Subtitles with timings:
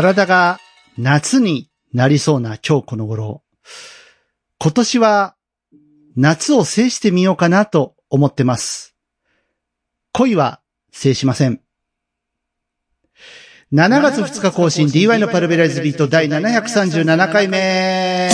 [0.00, 0.58] 体が
[0.96, 3.42] 夏になりそうな今日この頃。
[4.58, 5.36] 今年は
[6.16, 8.96] 夏を制してみようかなと思ってます。
[10.12, 11.60] 恋は制しません。
[13.74, 18.30] 7月2日更新 DY のパルベライズビート第737回目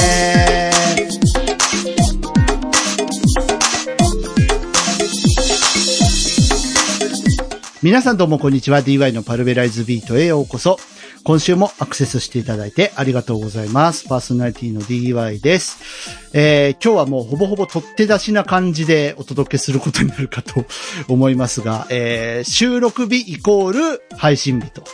[7.83, 8.83] 皆さんどうもこんにちは。
[8.83, 10.79] DY のパルベライズビートへようこそ。
[11.27, 14.07] 今週もアクセスしていただいてありがとうございます。
[14.07, 16.29] パーソナリティの DY です。
[16.33, 20.67] えー、今日はもうほぼほぼ取って出しな感じでお届けすることになるかと
[21.09, 24.85] 思いますが、えー、収録日イコール配信日と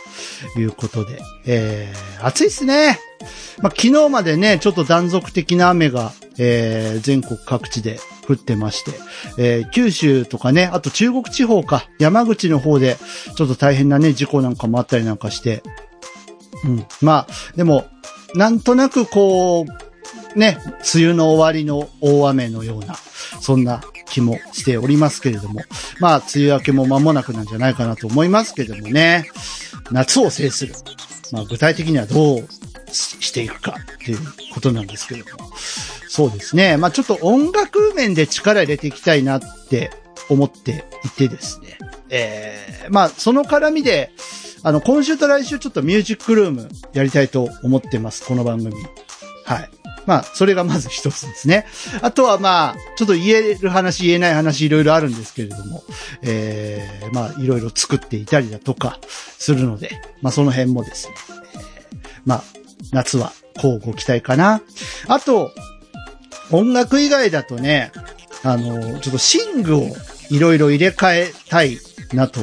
[0.57, 2.97] いうことで、えー、暑いっすね。
[3.61, 8.91] まあ、昨日までね、ちょっと断続的な雨が、えー、全国各地で降ってまして、
[9.37, 12.97] えー、九州とかね、あと中国地方か、山口の方で、
[13.35, 15.61] ちょっと大変なね、事故なんかもあったりなんかして、
[16.63, 16.85] うん。
[17.01, 17.85] まあ、でも、
[18.35, 20.57] なんとなくこう、ね、
[20.93, 22.95] 梅雨の終わりの大雨のような、
[23.41, 25.61] そんな気もしておりますけれども、
[25.99, 29.25] まあ、梅雨明けも間もなくなんじゃないかなと思いますけれどもね、
[29.91, 30.73] 夏を制する。
[31.31, 32.47] まあ、具体的にはどう
[32.91, 34.19] していくかっていう
[34.53, 35.51] ことなんですけれども。
[36.13, 36.77] そうですね。
[36.77, 39.89] まあちょっと音楽面で力入れていきたいなって
[40.29, 41.79] 思っていてですね。
[42.09, 44.11] えー、まあその絡みで、
[44.65, 48.25] あの、今週と来週ちょっとミュージックルームやりたいと思ってます。
[48.25, 48.73] この番組。
[49.43, 49.69] はい。
[50.05, 51.65] まあ、それがまず一つですね。
[52.01, 55.83] あとはまあ、ちょっと言える話、言えない話いろいろあるんですけれども、
[56.21, 61.13] えー、まあ、いろいろ作っていたりだとかするので、まあ、その辺もですね、
[61.55, 62.43] え、まあ、
[62.93, 64.61] 夏はこうご期待かな。
[65.09, 65.51] あと、
[66.51, 67.91] 音楽以外だとね、
[68.43, 69.87] あの、ちょっと寝具を
[70.29, 71.79] いろいろ入れ替えたい
[72.13, 72.39] なと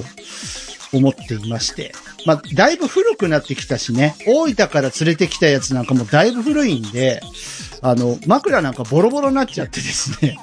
[0.92, 1.92] 思っていまして。
[2.26, 7.20] まあ、だいぶ古くなってきたしね、大分から連れてきたやつなんかもだいぶ古いんで、
[7.82, 10.38] あの、枕なんかボロボロになっちゃってですね。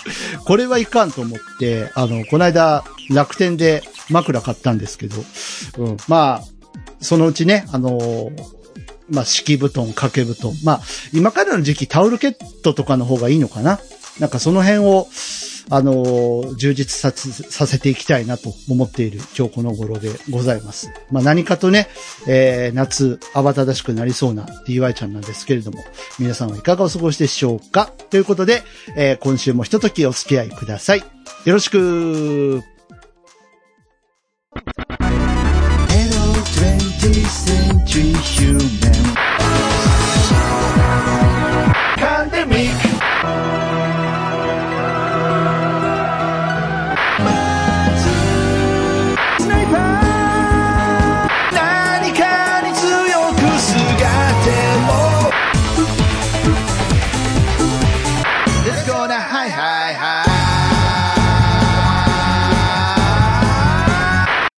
[0.44, 5.24] これはいかんと思って、あの、この間楽天で枕買ったんですけど、
[5.78, 6.44] うん、まあ、
[7.00, 8.30] そのうちね、あの
[9.10, 10.52] まあ、敷布団、掛け布団。
[10.64, 10.80] まあ、
[11.12, 13.80] 今からの時期タオルケットとかの方がいいのかな
[14.18, 15.08] なんかその辺を、
[15.72, 20.90] あの、充実ささせていきたいなと思っている今日この頃でございます。
[21.10, 21.88] まあ何かとね、
[22.26, 25.78] えー、夏慌ただしくなりそうな DY ちゃんなんですけれども、
[26.18, 27.92] 皆さんはいかがお過ごしでしょうか？
[28.10, 28.62] ということで、
[28.96, 30.98] えー、今週もひとときお付き合いください。
[30.98, 31.04] よ
[31.46, 32.62] ろしく
[35.88, 38.79] Hello 20th century human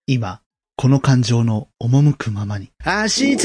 [0.08, 0.40] 今、
[0.76, 2.72] この感情の赴くままに。
[2.84, 3.42] 明日の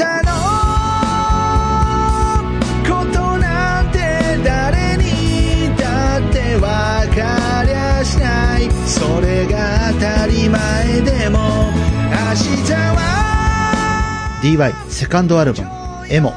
[2.84, 4.00] ことなんて
[4.44, 12.34] 誰にだってわかりゃしないそれが当たり前でも明
[12.66, 16.34] 日は DY セカンドアルバム、エモ。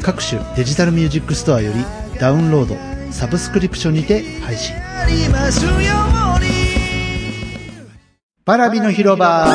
[0.00, 1.84] 各種デジタルミュージックストアより
[2.18, 2.74] ダウンロード、
[3.12, 4.74] サブスクリプションにて配信。
[8.48, 9.46] パラビの広場。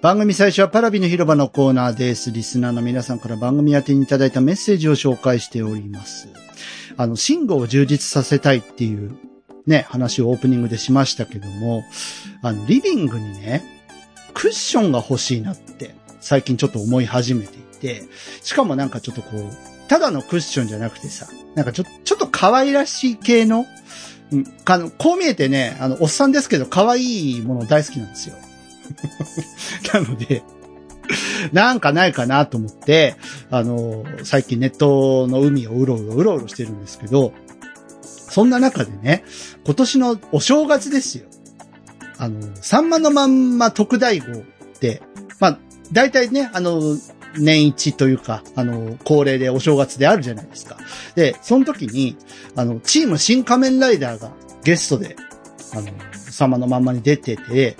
[0.00, 2.32] 番組最初はパラビの広場のコーナーです。
[2.32, 6.30] リスナーの皆さんから番組宛てにいただいたメッセージを紹介しております。
[6.96, 9.18] あの、信号を充実させたいっていう
[9.66, 11.84] ね、話をオープニングでしましたけども、
[12.40, 13.62] あの、リビングにね、
[14.32, 18.04] クッションが欲しいなって最近ちょっと思い始めていて、
[18.40, 23.66] しかもなんかちょっとこう、ただのクッションじゃなくてさ、なんかちょ、ちょっと可愛らしい系の、
[24.32, 28.36] うん、あの、こう見えてね、あの、おっさんですけど、可愛いもの大好きなんですよ。
[29.92, 30.42] なので、
[31.52, 33.16] なんかないかなと思って、
[33.50, 37.32] あの、最近ネットの海をうろうろうろうろしてるんですけど、
[38.02, 39.24] そんな中でね、
[39.64, 41.26] 今年のお正月ですよ。
[42.18, 44.42] あの、サンマのまんま特大号っ
[44.78, 45.02] て、
[45.40, 45.58] まあ、
[45.92, 46.96] 大体ね、あの、
[47.38, 50.78] 年一というか、あの、恒例でお正月であるじゃないですか。
[51.14, 52.16] で、その時に、
[52.56, 54.30] あの、チーム新仮面ライダーが
[54.64, 55.16] ゲストで、
[55.72, 55.88] あの、
[56.30, 57.76] 様のまんまに出てて、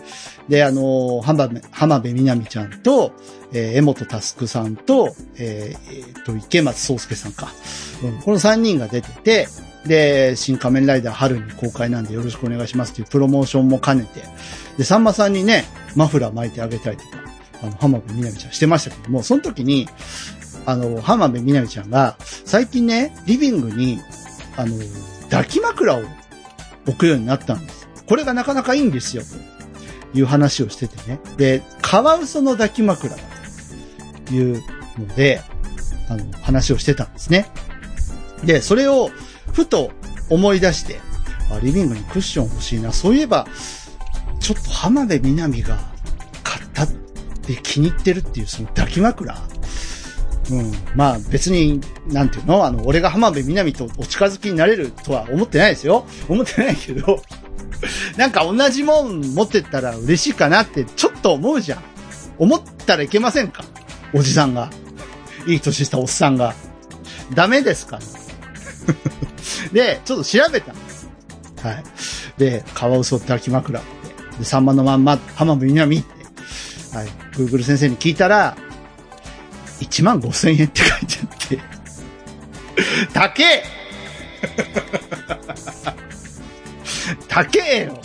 [0.48, 3.12] で、あの、浜辺、浜辺美波ちゃんと、
[3.52, 7.48] えー、江本佑さんと、えーえーと、池松壮介さんか。
[8.02, 9.48] うん、この3人が出てて、
[9.86, 14.22] で、新仮面ライダー春に公開なんでよろしくお願いしますっていうプロモーションも兼ねて、
[14.76, 15.64] で、さんまさんにね、
[15.96, 17.29] マフラー巻いてあげたりとか、
[17.62, 19.88] あの、浜辺美波ちゃんしてましたけども、その時に、
[20.66, 24.00] あの、浜辺美波ちゃんが、最近ね、リビングに、
[24.56, 24.76] あの、
[25.30, 26.02] 抱き枕を
[26.86, 27.88] 置くようになったんです。
[28.06, 29.22] これがなかなかいいんですよ、
[30.12, 31.20] という話をしててね。
[31.36, 33.22] で、カワウソの抱き枕だ
[34.26, 34.62] という
[34.98, 35.42] ので、
[36.08, 37.46] あの、話をしてたんですね。
[38.44, 39.10] で、それを、
[39.52, 39.90] ふと
[40.28, 41.00] 思い出して、
[41.50, 42.92] あ、リビングにクッション欲しいな。
[42.92, 43.46] そういえば、
[44.40, 45.89] ちょっと浜辺美波が
[47.42, 49.34] って気に入ってるっていうその抱き枕？
[50.50, 50.72] うん。
[50.94, 52.64] まあ別に、なんていうの？
[52.64, 56.06] あの、俺が浜辺美波とお近づきになれるとは思ってないですよ。
[56.28, 57.22] 思ってないけど、
[58.16, 61.82] なんか同じもん持ってったら嬉しいかなってちょっと思うじゃん。
[62.38, 63.64] 思ったらいけませんか？
[64.12, 64.70] おじさんが。
[65.46, 66.54] いい年したおっさんが。
[67.34, 68.00] ダメですか
[69.72, 71.08] で、ちょっと調べたんです。
[71.62, 71.84] はい。
[72.38, 73.88] で、カワウソ抱き枕って。
[74.40, 76.19] で、サンマのまんま、浜辺美波って。
[76.92, 77.08] はい。
[77.32, 78.56] Google 先生に聞いたら、
[79.80, 81.58] 1万5千円って書いてあって。
[83.12, 83.62] 高え
[87.28, 88.00] 高えよ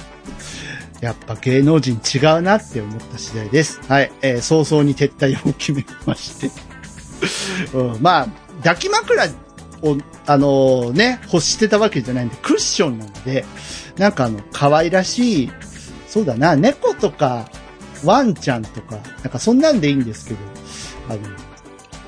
[1.02, 3.82] やっぱ芸能人違うなって思った次第です。
[3.88, 4.12] はい。
[4.22, 6.52] えー早々に撤退を決めまして。
[7.78, 8.28] うん、まあ、
[8.64, 9.26] 抱き枕
[9.82, 13.46] を、あのね、欲してたわけじゃないんで、クッションなんで、
[13.98, 15.52] なんかあの、可愛らしい、
[16.08, 17.50] そうだな、猫とか、
[18.04, 20.40] ワンちゃんとか、なんかそんなんでいいんですけど、
[21.10, 21.20] あの、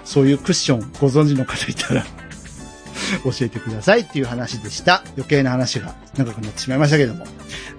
[0.03, 2.03] そういうクッションご存知の方いたら、
[3.23, 5.03] 教えてくださいっていう話でした。
[5.15, 7.25] 余計な話が長くなってしまいましたけども。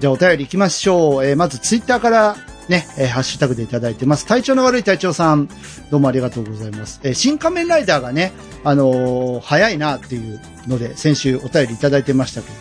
[0.00, 1.24] じゃあお便り行きましょう。
[1.24, 2.36] えーまずツイッターから
[2.68, 4.26] ね、えーハッシュタグでいただいてます。
[4.26, 5.48] 体調の悪い隊長さん、
[5.90, 7.00] どうもありがとうございます。
[7.02, 8.32] えー新仮面ライダーがね、
[8.64, 12.60] あのー早いなっていうので、先週お便りいただいてましたけども、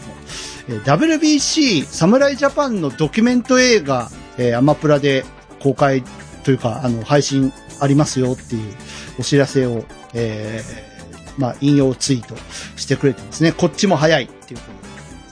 [0.69, 5.25] えー WBC 侍ジャパンのドキュメント映画、えーアマプラで
[5.59, 6.03] 公開
[6.43, 8.73] というか、あの、配信ありますよっていう
[9.19, 9.83] お知らせを、
[10.13, 12.35] えーまあ、引用ツイート
[12.75, 13.51] してくれてますね。
[13.51, 14.65] こっちも早いっていうこ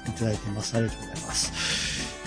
[0.06, 0.76] とでいただいてます。
[0.78, 1.54] ありがとうございます。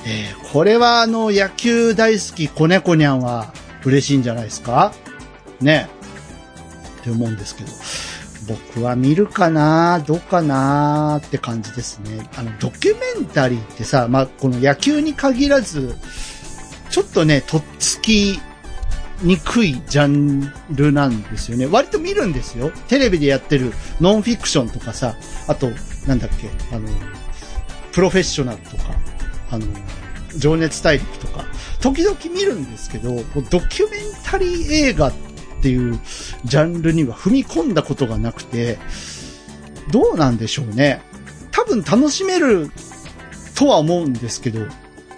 [0.06, 3.52] えーこれはあの、野球大好き子猫にゃんは
[3.84, 4.94] 嬉しいんじゃないですか？
[5.60, 5.88] ね。
[7.00, 7.70] って思うんですけど。
[8.48, 10.02] 僕は見るかな？
[10.06, 11.20] どうかな？
[11.22, 12.26] って感じですね。
[12.36, 15.94] あの、ドキュメンタリーってさ、まあ、この野球に限らず、
[16.90, 18.40] ちょっとね、とっつき
[19.22, 21.66] にくいジャンルなんですよね。
[21.66, 22.70] 割と見るんですよ。
[22.88, 25.70] テレビでやってるノンフィクションとかさ、あと、
[26.06, 26.88] なんだっけ、あの、
[27.92, 28.84] プロフェッショナルとか、
[29.50, 29.66] あの、
[30.36, 31.44] 情熱大陸とか、
[31.80, 33.16] 時々見るんですけど、
[33.50, 35.12] ドキュメンタリー映画っ
[35.62, 35.98] ていう
[36.44, 38.78] ジャンルには踏み込んだことがなくて、
[39.90, 41.02] どうなんでしょうね。
[41.50, 42.70] 多分楽しめる
[43.56, 44.66] とは思うんですけど、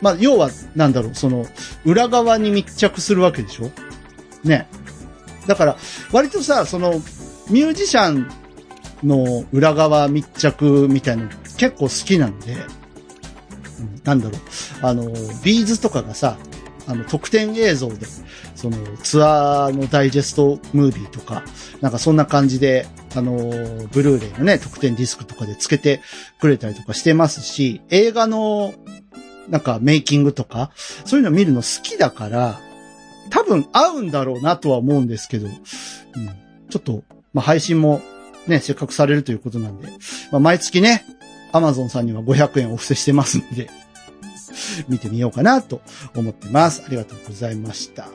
[0.00, 1.46] まあ、要は、なんだろう、その、
[1.84, 3.70] 裏側に密着するわけでしょ？
[4.44, 4.68] ね。
[5.46, 5.76] だから、
[6.12, 6.94] 割とさ、その、
[7.50, 8.30] ミュージシャン
[9.02, 12.56] の裏側密着みたいなの結構好きなんで、
[14.04, 14.40] なんだろう、
[14.82, 15.04] あの、
[15.42, 16.38] ビーズとかがさ、
[16.86, 18.06] あの、特典映像で、
[18.54, 21.42] その、ツアーのダイジェストムービーとか、
[21.80, 23.32] なんかそんな感じで、あの、
[23.92, 26.00] ブルーレイのね、特典ディスクとかで付けて
[26.40, 28.74] くれたりとかしてますし、映画の、
[29.50, 30.70] なんかメイキングとか、
[31.04, 32.60] そういうの見るの好きだから、
[33.30, 35.54] 多分合うんだろうなとは思うんですけど、うん、
[36.68, 37.02] ちょっと、
[37.32, 38.00] まあ、配信も
[38.46, 39.88] ね、せっかくされるということなんで、
[40.30, 41.04] まあ、毎月ね、
[41.52, 43.68] アマゾンさんには500円お布施してますんで、
[44.88, 45.80] 見てみようかなと
[46.14, 46.82] 思ってます。
[46.86, 48.08] ありがとうございました。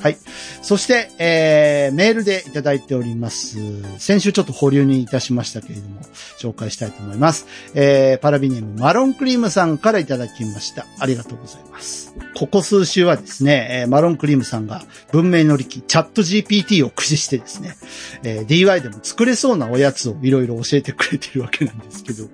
[0.00, 0.18] はい。
[0.62, 3.58] そして、えー、メールでいただいております。
[3.98, 6.00] 先週ちょっと保留にいたしましたけれども、
[6.38, 7.46] 紹介したいと思います。
[7.74, 10.86] えー、パラビネームマロンクリームさんからいただきました。
[11.00, 12.14] ありがとうございます。
[12.36, 17.76] ここ数週はですね、えーマロンクリームさんが文明の利器、チャット GPT を駆使してですね、
[18.22, 22.28] えー DY でも作れそうなおやつをいろいろ教えてくれてるわけなんですけど、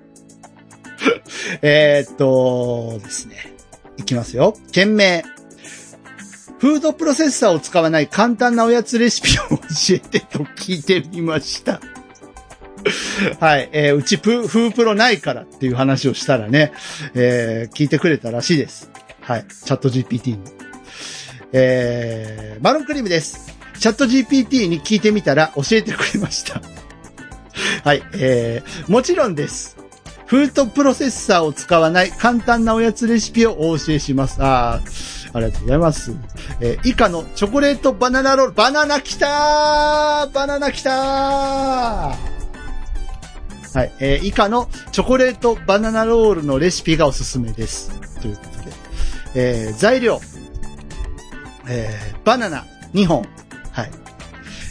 [1.63, 3.55] えっとですね。
[3.97, 4.55] いきますよ。
[4.71, 5.23] 件名。
[6.59, 11.81] フードプロセッサーを使わない簡単なおやつレシピを教えてと聞いてみました。
[13.39, 13.69] はい。
[13.73, 16.71] えーうちプ、フープロないからっていう話をしたらね、
[17.13, 18.89] えー聞いてくれたらしいです。
[19.21, 19.45] はい。
[19.47, 20.39] チャット GPT に。
[21.51, 23.55] えー、マロンクリームです。
[23.79, 26.61] チャット GPT に聞いてみたら教えてくれました。
[27.83, 28.03] はい。
[28.13, 29.77] えー、もちろんです。
[30.27, 34.37] フードプロセッサーを使わない簡単なおやつレシピをお教えします。
[34.39, 36.15] あーありがとうございます。
[36.61, 40.95] えー以下のチョコレートバナナロール、バナナきたーバナナきたー
[43.77, 43.91] はい。
[43.99, 47.91] えー以下のチョコレートバナナロールのレシピがおすすめです。
[48.21, 48.71] ということで。
[49.35, 50.21] えー材料。
[51.67, 52.63] えーバナナ
[52.93, 53.27] 2本。
[53.73, 53.91] はい。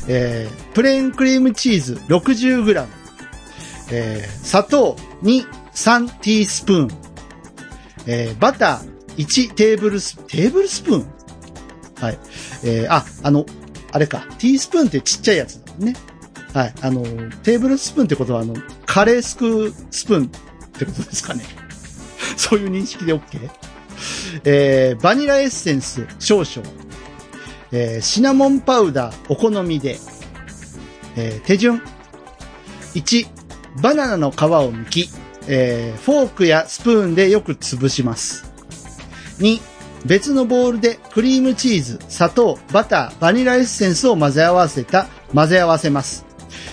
[0.09, 2.87] えープレーンクリームチーズ 60g。
[3.91, 6.89] えー砂糖2、3ティースプーン。
[8.07, 11.07] えーバター1テーブルス、テーブルスプーン？
[12.01, 12.19] はい。
[12.65, 13.47] えーあ、あの、
[13.93, 14.27] あれか。
[14.39, 15.95] ティースプーンってちっちゃいやつだもんね。
[16.53, 16.75] はい。
[16.83, 17.03] あの、
[17.43, 18.55] テーブルスプーンってことは、あの、
[18.87, 20.29] カレーすくうスプーンっ
[20.71, 21.45] てことですかね。
[22.37, 23.51] そういう認識で OK?
[24.45, 26.69] えー、バニラエッセンス少々。
[27.73, 29.99] えー、シナモンパウダーお好みで。
[31.17, 31.81] えー、手順。
[32.95, 33.27] 1、
[33.81, 35.09] バナナの皮を剥き、
[35.49, 38.54] えー、フォークやスプーンでよく潰します。
[39.39, 39.61] 2、
[40.07, 46.27] 別のボウルでクリームチーズ、砂糖、バター、バニラエッセンスを混ぜ合わせた、混ぜ合わせます。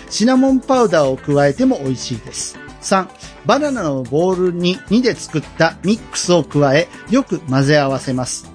[0.10, 2.60] シナモンパウダーを加えても美味しいです。
[2.82, 3.08] 3、
[3.46, 8.52] バナナのボウルに2で作ったミックスを加え、よく混ぜ合わせます。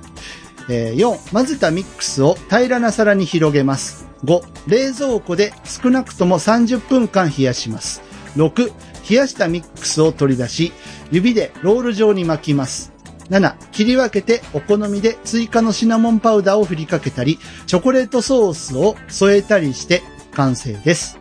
[0.68, 4.06] え4、混ぜたミックスを平らな皿に広げます。
[4.25, 8.02] 5、冷蔵庫で少なくとも30分間冷やします。
[8.36, 8.72] 6、
[9.08, 10.72] 冷やしたミックスを取り出し、
[11.10, 12.95] 指でロール状に巻きます。
[13.30, 20.02] 7、切り分けてお好みで追加のシナモンパウダーを振りかけたり、チョコレートソースを添えたりして
[20.33, 21.18] 完成です。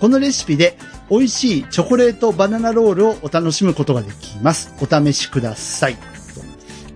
[0.00, 0.76] このレシピで
[1.10, 4.74] 美味しいチョコレートバナナロールをお楽しむことができます。
[4.80, 5.96] お試しください。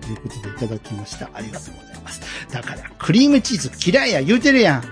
[0.01, 1.29] ということでいただきました。
[1.33, 2.21] ありがとうございます。
[2.51, 4.83] だから、クリームチーズ嫌いや言うてるやん。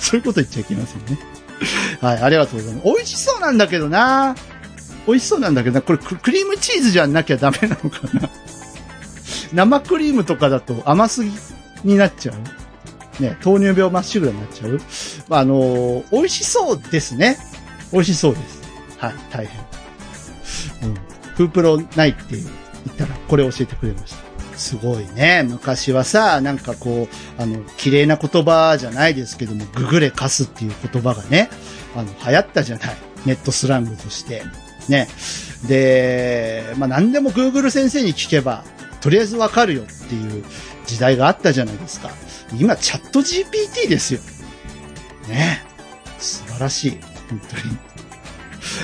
[0.00, 1.18] そういうこと言っちゃいけませんね。
[2.00, 2.86] はい、ありがとうございます。
[2.86, 4.36] 美味しそうなんだけどな
[5.06, 8.28] 美味しそうなんだけどこれククリームチーズじゃなきゃダメなのかな？
[9.52, 11.30] 生クリームとかだと甘すぎ
[11.84, 13.22] になっちゃう？
[13.22, 14.80] ね、糖尿病まっしぐらになっちゃう？
[15.28, 17.38] まあ、あのー美味しそうですね。
[17.92, 18.60] 美味しそうです。
[18.98, 19.60] はい、大変。
[20.90, 20.94] うん。
[21.36, 22.46] フープロないって言っ
[22.96, 24.18] たら、これ教えてくれました。
[24.58, 25.46] すごいね。
[25.48, 27.08] 昔はさ、なんかこ
[27.38, 31.48] う、あの、綺麗な言葉じゃないですけども、ググレカスっていう言葉がね、
[31.94, 32.96] あの、流行ったじゃない。
[33.24, 34.42] ネットスラングとして。
[34.88, 35.08] ね。
[35.68, 38.64] で、まあ、何でも Google 先生に聞けば、
[39.00, 40.44] とりあえずわかるよっていう
[40.86, 42.10] 時代があったじゃないですか。
[42.58, 44.20] 今、チャット GPT ですよ。
[45.28, 45.64] ね。
[46.18, 46.90] 素晴らしい。
[47.28, 47.78] 本当に。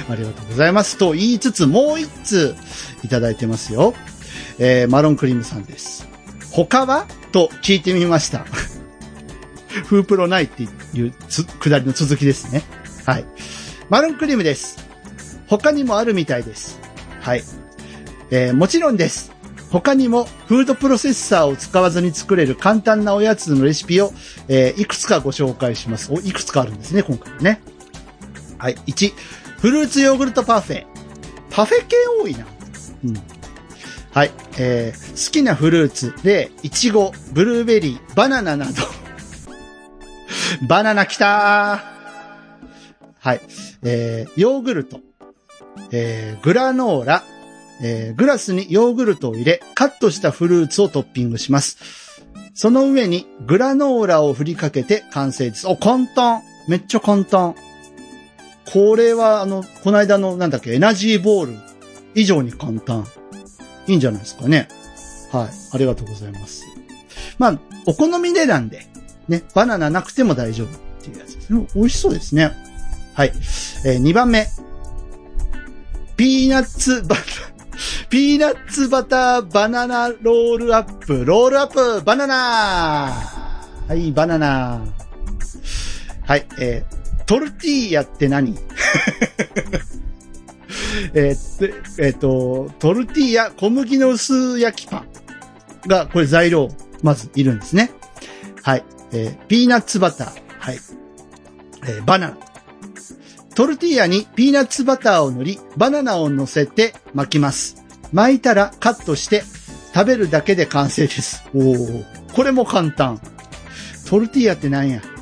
[0.08, 0.98] ありがとうございます。
[0.98, 2.54] と言いつつ、もう一通
[3.02, 3.94] いただいてますよ。
[4.58, 6.08] えー、マロンクリームさんです。
[6.50, 7.06] 他は？
[7.32, 8.44] と聞いてみました。
[9.86, 10.66] フープロないってい
[11.00, 11.12] う、
[11.60, 12.62] くだりの続きですね。
[13.06, 13.24] はい。
[13.88, 14.91] マロンクリームです。
[15.58, 16.80] 他にもあるみたいです。
[17.20, 17.42] はい。
[18.30, 19.32] えーもちろんです。
[19.70, 24.14] 他にもフードプロセッサーを使わずに作れる簡単なおやつのレシピを、
[24.48, 26.10] えーいくつかご紹介します。
[26.10, 27.60] お、いくつかあるんですね、今回はね。
[28.56, 28.76] はい。
[28.86, 29.12] 1、
[29.60, 30.86] フルーツヨーグルトパフェ。
[31.50, 32.46] パフェ系多いな。
[33.04, 33.14] うん。
[34.10, 34.30] はい。
[34.58, 38.72] えー好きなフルーツで、イチゴ、ブルーベリー、バナナなど。
[40.66, 41.80] バナナきたー
[43.18, 43.40] はい。
[43.82, 45.00] えーヨーグルト、
[45.90, 47.22] えーグラノーラ、
[47.82, 51.78] えーグラスにヨーグルトを入れ、カットしたフルーツをトッピングします。
[52.54, 55.66] その上にグラノーラを振りかけて完成です。
[55.66, 57.54] お、簡単めっちゃ簡単
[58.70, 61.54] これは、あの、この間の、なんだっけ、エナジーボール
[62.14, 63.06] 以上に簡単。
[63.86, 64.68] いいんじゃないですかね。
[65.32, 65.48] はい。
[65.72, 66.64] ありがとうございます。
[67.38, 68.86] まあ、お好みでなんで、
[69.28, 70.70] ね、バナナなくても大丈夫っ
[71.02, 71.66] ていうやつですね。
[71.74, 72.52] 美味しそうですね。
[73.14, 73.32] はい。
[73.84, 74.46] えー、2番目。
[76.16, 82.34] ピーナッツバター、 ピーナッツバターバナナロールアップ、ロールアップ、バナナ
[83.88, 84.80] はい、バナナ
[86.26, 88.56] はい、えー、トルティーヤって何？
[91.14, 95.06] えーっと、えーと、トルティーヤ小麦の薄焼きパン
[95.88, 96.68] が、これ材料、
[97.02, 97.90] まずいるんですね。
[98.62, 98.84] はい。
[99.12, 100.30] えーピーナッツバター。
[100.58, 100.78] はい。
[101.86, 102.36] えーバナナ。
[103.54, 107.84] トルティーヤにピーナッツバターを塗り、バナナを乗せて巻きます。
[108.12, 109.42] 巻いたらカットして
[109.94, 111.44] 食べるだけで完成です。
[111.54, 112.04] おお、
[112.34, 113.20] これも簡単。
[114.08, 115.02] トルティーヤってなんや？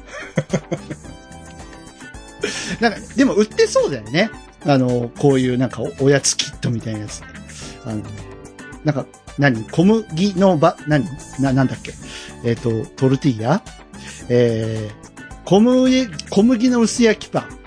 [2.81, 4.31] なんか、でも売ってそうだよね。
[4.65, 7.23] あの、こういうなんかおやつキットみたいなやつ。
[7.85, 8.03] あの、
[8.85, 9.07] なんか、
[9.39, 9.65] 何？
[9.65, 11.05] 小麦のば、何？
[11.41, 11.93] な、なんだっけ？
[12.45, 13.63] えっ、と、トルティーヤ？
[14.29, 15.11] えー、
[15.45, 17.60] 小麦、小麦の薄焼きパン。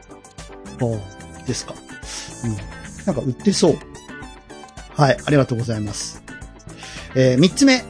[0.81, 0.99] お
[1.45, 1.73] ですか。
[2.45, 3.05] うん。
[3.05, 3.77] なんか売ってそう。
[4.95, 6.23] はい、ありがとうございます。
[7.15, 7.83] えー、三つ目。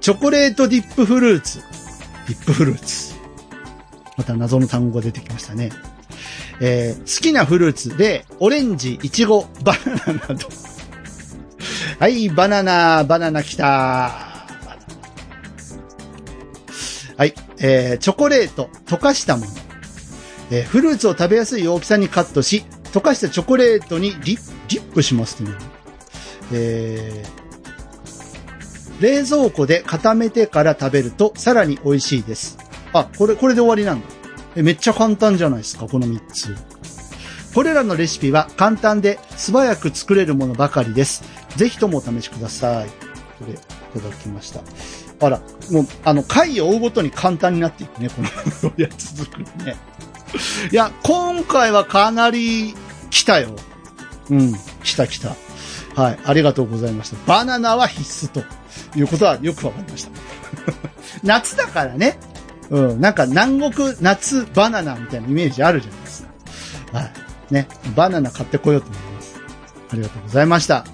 [0.00, 1.60] チョコレートディップフルーツ。
[2.28, 3.14] ディップフルーツ。
[4.16, 5.70] また謎の単語が出てきましたね。
[6.60, 10.48] えー好きなフルーツで、オレンジ、イチゴ、バナナなど。
[11.98, 13.64] はい、バナナ、バナナ来た。
[17.16, 19.67] はい、えーチョコレート、溶かしたもの。
[20.50, 25.50] えーフルーツを食べやすい大きさにカットし、溶かしたチョコレートにリップしますね。
[26.52, 27.38] えー
[29.00, 32.58] 冷蔵庫で固めてから食べるとさらに美味しいです。
[32.92, 34.06] あ、これ、これで終わりなんだ。
[34.56, 36.56] えめっちゃ簡単じゃないですか、この3つ。
[37.54, 41.22] これらのレシピは簡単で素早く作れるものばかりです。
[41.56, 42.88] ぜひともお試しください。
[43.38, 43.56] これ、い
[44.02, 44.62] ただきました。
[45.20, 45.40] あら、
[45.70, 49.76] もう、あの、回を追うごとに簡単になっていくね、この おやつ作りね。
[50.70, 52.74] いや、今回はかなり
[53.10, 53.50] 来たよ。
[54.30, 55.36] うん、来た来た。
[55.94, 57.16] はい、ありがとうございました。
[57.26, 58.42] バナナは必須と
[58.96, 60.10] いうことはよくわかりました。
[61.24, 62.18] 夏だからね。
[62.70, 66.22] うん、なんか南国夏バナナみたいなイメージあるじゃないです
[66.92, 66.98] か。
[66.98, 67.12] はい。
[67.50, 67.66] ね、
[67.96, 69.40] バナナ買ってこようと思います。
[69.90, 70.84] ありがとうございました。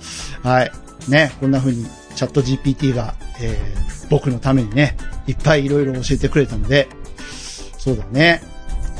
[0.43, 0.73] はい。
[1.09, 6.89] ね、こんな風にチャット GPT が、えー、僕のためにね、いっぱいいろいろ教えてくれたので、
[7.77, 8.43] そうだね。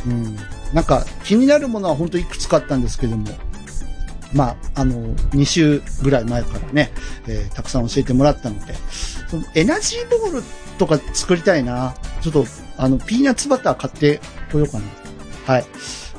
[0.07, 0.37] うん。
[0.73, 3.29] なんか気になるものは本当いくつかあったんですけども、
[4.33, 6.93] まあ、あの、2週ぐらい前からね、
[7.29, 8.75] えーたくさん教えてもらったので、
[9.29, 10.43] そのエナジーボール
[10.79, 11.95] とか作りたいな。
[12.21, 12.45] ちょっと、
[12.77, 14.21] あの、ピーナッツバター買って
[14.51, 14.85] こようかな。
[15.47, 15.65] はい。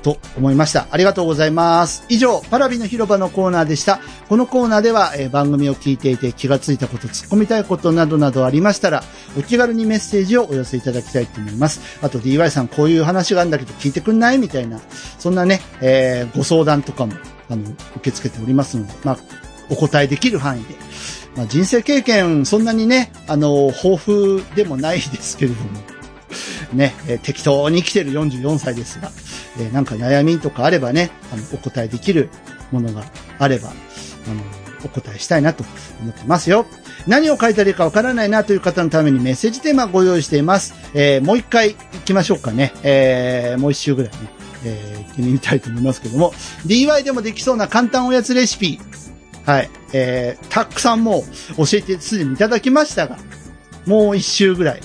[0.05, 0.85] と思いました。
[0.91, 2.05] ありがとうございます。
[2.09, 3.99] 以上、パラビの広場のコーナーでした。
[4.29, 9.03] このコーナーでは、えー番組を聞いていて気がついたこと、突っ込みたいことなどなどありましたら、
[9.35, 11.81] お気軽にメッセージをお寄せいただきたいと思います。
[12.03, 14.79] あと DY さんこういう話があるんだけど聞いてくんないみたいな、
[15.17, 17.13] そんなね、えーご相談とかも、
[17.49, 19.17] あの、受け付けておりますので、まあ、
[19.71, 20.75] お答えできる範囲で。
[21.35, 25.71] まあ、人生経験、そんなにね、あの、豊富でもないですけれども、
[26.73, 29.11] ね、えー適当に生きてる44歳ですが、
[29.57, 32.29] えーなんか悩みとかあればね、あの、お答えできる
[32.71, 33.03] ものが
[33.39, 33.75] あれば、あの、
[34.83, 35.63] お答えしたいなと
[36.01, 36.65] 思ってますよ。
[37.07, 40.73] 何を書いたらいいかわからないなという方のためにメッセージテーマをご用意しています。
[40.93, 42.73] えーもう一回行きましょうかね。
[42.83, 44.17] えーもう一周ぐらいね、
[44.65, 46.33] えー行ってみたいと思いますけども、
[46.65, 48.79] DY でもできそうな簡単おやつレシピ、
[49.45, 51.23] はい、えーたくさんも
[51.57, 53.17] う教えてすでにいただきましたが、
[53.85, 54.81] もう一周ぐらい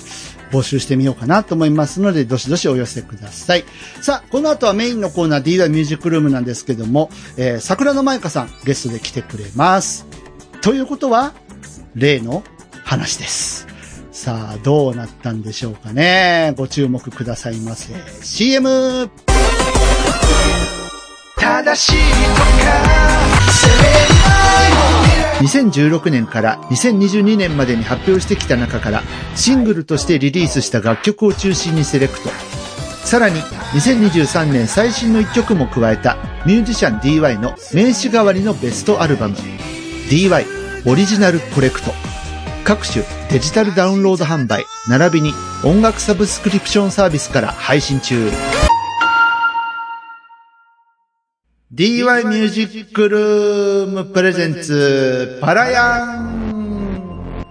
[0.51, 3.65] 募集してみようかなと思いますので、どしどしお寄せください。
[4.03, 10.07] さあ、この後はメインのコーナー DY ミュージックルームなんですけども、えー桜の舞香さんゲストで来てくれます。
[10.61, 11.33] ということは、
[11.95, 12.43] 例の
[12.85, 13.67] 話です。
[14.13, 16.53] さあ、どうなったんでしょうかね。
[16.57, 17.95] ご注目くださいませ。
[18.23, 19.09] CM!
[21.37, 22.47] 正しいとか
[23.51, 25.10] 責めない
[25.41, 29.03] 2016年から2022年までに発表してきた中から
[29.35, 32.31] シングルとしてリリースした楽曲を中心にセレクト。
[33.05, 39.37] さらに2023年最新の一曲も加えたミュージシャン DY の名刺代わりのベストアルバム
[40.11, 40.45] DY
[40.87, 41.91] オリジナルコレクト。
[42.65, 45.33] 各種デジタルダウンロード販売並びに
[45.65, 48.31] 音楽サブスクリプションサービスから配信中。
[51.81, 57.43] DY ミュージックルームプレゼンツパラヤン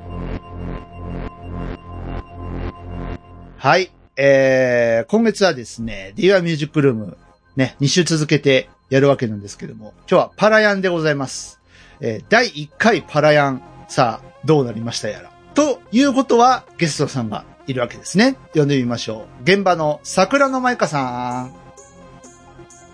[3.57, 3.89] はい。
[4.15, 7.17] えー、今月はですね、DY ミュージックルーム、
[7.55, 11.59] ね、2週続けてやるわけなんですけども、今日はパラヤンでございます。
[11.99, 15.31] えー、第1回パラヤン、さあ、どうなりましたやら。
[15.55, 18.35] ということは、ゲストさんがいるわけですね。
[18.53, 19.41] 呼んでみましょう。
[19.41, 20.99] 現場の桜の舞香さ
[21.45, 21.53] ん。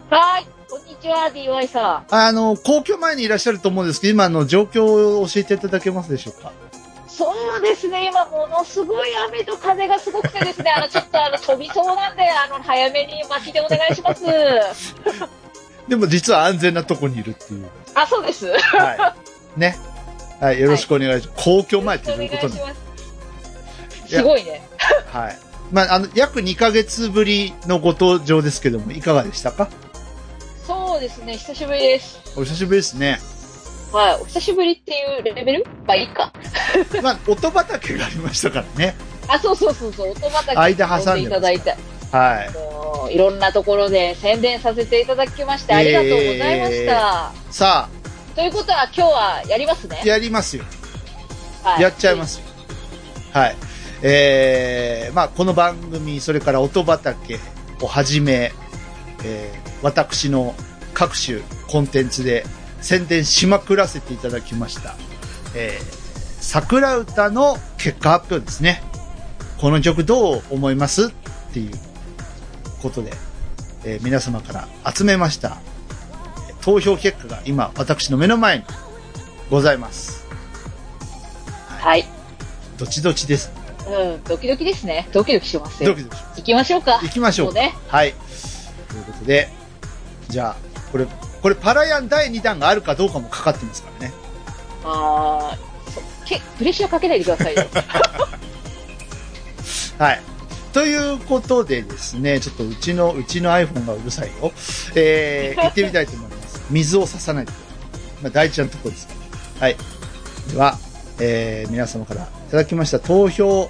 [0.10, 2.14] はい、こんにちは、DY さん。
[2.14, 6.52] あの、皇居前にいらっしゃると思うんですけど、今の状況を教えていただけますでしょうか？
[7.08, 14.26] そうですね、今ものすごい雨と風がすごくてですね、あの、ちょっとあの、飛びそうなんで、あの、早めに巻きでお願いします。
[15.88, 17.70] でも実は安全なとこにいるっていう。
[17.94, 18.46] あ、そうです。
[18.46, 19.16] よは
[19.56, 19.60] い。
[19.60, 19.80] ね。
[20.42, 21.44] はい、よろしくお願いします。
[21.46, 24.10] 皇居前ってどういうことなのます。
[24.10, 24.62] すごいね。
[25.14, 25.38] はい。
[25.72, 29.70] まあ、あの、約2ヶ月ぶりのご登場ですけども、いかがでしたか？
[30.96, 32.22] そうですね、久しぶりです。
[32.38, 33.20] お久しぶりですね。
[33.92, 35.66] はい、お久しぶりっていうレベル？
[35.86, 36.32] まあいいか。
[37.04, 38.96] まあ、音畑がありましたからね。
[39.28, 41.76] あ、そうそうそうそう、音畑間挟んでいただいて、
[42.14, 43.14] はい。
[43.14, 47.34] いろんなところで宣伝させていただきまして、ありがとうございました。
[47.52, 47.90] さ
[48.34, 50.08] ということは今日はやりますねあ、。
[50.08, 50.64] やりますよ。
[51.62, 52.46] はいやっちゃいますよ。
[53.34, 53.56] はい。
[54.02, 57.38] えー、まあ、この番組、それから音畑
[57.82, 58.54] をはじめ、
[59.26, 60.56] えー、私の
[60.96, 62.44] 各種コンテンツで
[62.82, 64.96] 宣伝しまくらせていただきました。
[65.54, 65.84] えー、
[66.42, 68.82] 桜歌の結果発表ですね。
[69.60, 71.08] この曲どう思います？
[71.08, 71.12] っ
[71.54, 71.72] ていう
[72.82, 73.12] ことで、
[73.84, 75.58] えー皆様から集めました、
[76.62, 78.64] 投票結果が今、私の目の前に
[79.50, 80.26] ございます。
[81.68, 82.06] はい。
[82.78, 83.52] どっちどっちです？
[83.88, 85.08] うん、ドキドキですね。
[85.12, 85.90] ドキドキしますよ。
[85.90, 87.00] ドキドキします行きましょうか。
[87.02, 87.76] 行きましょうもうね。
[87.88, 88.14] はい。
[88.90, 89.50] ということで、
[90.28, 90.56] じゃあ、
[90.96, 91.08] これ、
[91.42, 94.14] これパラヤン第2弾があるかどうかもかかってますからね。
[94.86, 95.58] あ
[96.24, 97.66] け、プレッシャーかけないでくださいよ。
[100.00, 100.22] はい。
[100.72, 104.54] ということでですね、ちょっとうちの、うちの iPhone がうるさいよ。
[104.96, 106.62] えー、 行ってみたいと思います。
[106.70, 107.52] 水を差さないと。
[108.22, 109.14] まあ、大事なところですか
[109.60, 109.66] ら。
[109.66, 109.76] はい。
[110.50, 110.80] では、
[111.20, 113.70] えー、皆様からいただきました投票、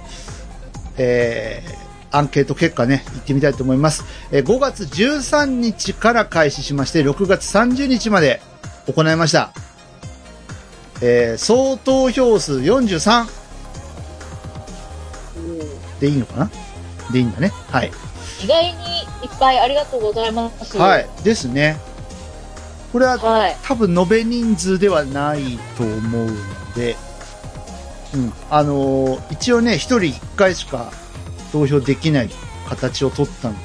[0.96, 4.04] えー、アンケート結果ね、行ってみたいと思います。
[4.30, 8.40] えー、5月13日から開始しまして、6月30日まで
[8.86, 9.52] 行いました。
[11.02, 13.26] えー、総投票数43
[16.00, 16.50] でいいのかな？
[17.12, 17.52] でいいんだね。
[17.70, 17.90] はい。
[18.42, 20.76] 意外にいっぱいありがとうございます。
[20.78, 21.08] はい。
[21.22, 21.78] ですね。
[22.92, 23.56] これははい。
[23.62, 26.34] 多分延べ人数ではないと思うの
[26.74, 26.96] で、
[28.14, 28.32] うん。
[28.50, 30.90] あのー一応ね、一人一回しか
[31.56, 32.30] 投票できない
[32.68, 33.56] 形を取ったの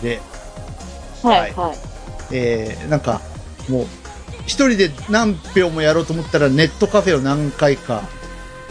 [0.00, 0.20] で、
[1.24, 1.52] はい。
[1.52, 1.76] はい。
[2.30, 3.20] えー、なんか、
[3.68, 3.86] もう、
[4.42, 8.02] 一人で何票もやろうと思ったらネットカフェを何回か、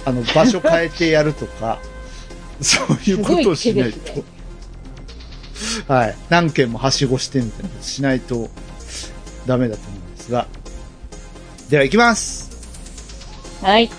[0.06, 1.80] あの、場所変えてやるとか、
[2.62, 4.24] そういうことをしないと。
[5.94, 6.16] はい。
[6.30, 8.50] 何件もはしごしてみたいなことしないと
[9.46, 10.48] ダメだと思うんですが。
[11.70, 12.50] では行きます。
[13.62, 13.90] はい。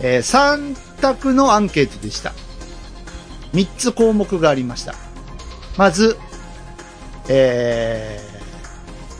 [0.00, 2.32] えー、3択のアンケートでした。
[3.52, 4.94] 3つ項目がありました。
[5.76, 6.16] まず、
[7.28, 8.20] え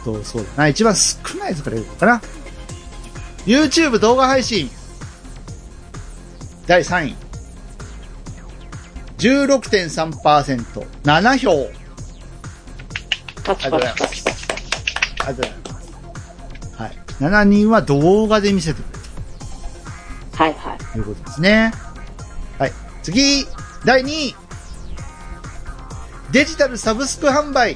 [0.01, 0.69] ー、と、そうだな。
[0.69, 2.21] 一番少ないやつから言うのかな。
[3.47, 4.71] YouTube 動画配信。
[6.67, 7.17] 第3位。
[9.19, 10.87] 16.3%。
[11.05, 11.51] 7票。
[13.47, 14.27] ありがパとうございます。
[14.29, 16.83] ありがとうございます。
[16.83, 16.93] はい。
[17.21, 18.99] 7人は動画で見せてくれ
[20.33, 20.45] た。
[20.45, 20.79] はいはい。
[20.79, 21.73] ということですね。
[22.59, 22.73] はい。
[23.03, 23.47] 次、
[23.85, 24.35] 第2位。
[26.33, 27.75] デジタルサブスク販売。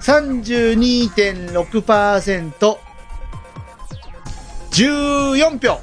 [0.00, 2.78] 32.6%。
[4.70, 5.80] 14票。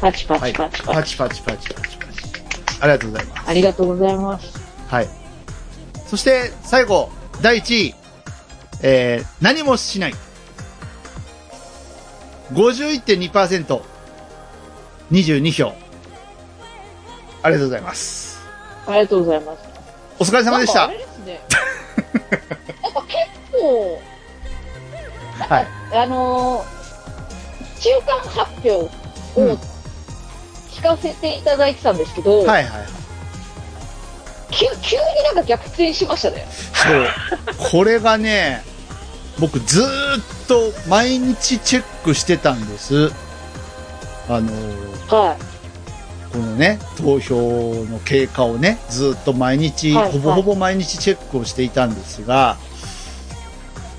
[0.00, 0.82] パチパチパチ。
[0.82, 1.90] パチパチパチパチパチ。
[2.80, 3.42] ありがとうございます。
[3.48, 4.58] ありがとうございます。
[4.88, 5.08] はい。
[6.06, 7.10] そして、最後、
[7.42, 7.94] 第1位。
[8.82, 10.14] えー、何もしない。
[12.52, 13.82] 51.2%。
[15.12, 15.74] 22票。
[17.42, 18.40] ありがとうございます。
[18.86, 19.68] ありがとうございます。
[20.18, 21.40] お疲れ様でしたなんかあね。
[23.50, 24.00] 結構、
[25.48, 25.66] はい。
[25.92, 26.80] あのー
[27.80, 28.90] 中間発表を
[29.36, 29.58] うん
[30.70, 32.86] 聞かせていただいてたんですけど、はいはいはい。
[34.50, 36.46] 急急になんか逆転しましたね。
[36.74, 37.06] そう。
[37.70, 38.62] これがね、
[39.38, 39.88] 僕ずーっ
[40.46, 43.10] と毎日チェックしてたんです。
[44.28, 45.36] あのーは
[46.32, 47.36] このね、投票
[47.86, 52.56] の経過をね、ずっと毎日、はいほぼほぼ毎日チェックをしていたんですが、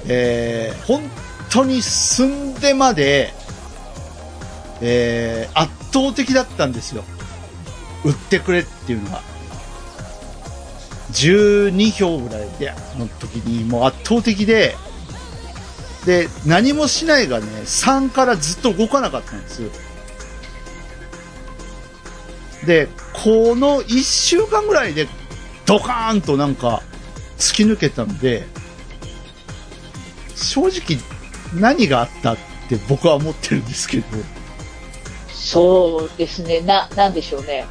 [0.07, 1.01] えー、本
[1.49, 3.33] 当に寸出まで、
[4.81, 7.03] えー、圧倒的だったんですよ。
[8.03, 9.21] 売ってくれっていうのが。
[11.11, 14.75] 12票ぐらいで、の時にもう圧倒的で、
[16.05, 19.90] で、何もしないがね、3からずっと動かなかったんです。
[22.65, 25.08] で、この1週間ぐらいで
[25.65, 26.82] ドカーンとなんか
[27.38, 28.45] 突き抜けたので、
[30.36, 31.00] 正直
[31.60, 32.38] 何があったっ
[32.69, 34.21] て僕は思ってるんですけど、い。
[35.34, 36.62] そうですね。
[36.62, 37.65] な、なんでしょうね。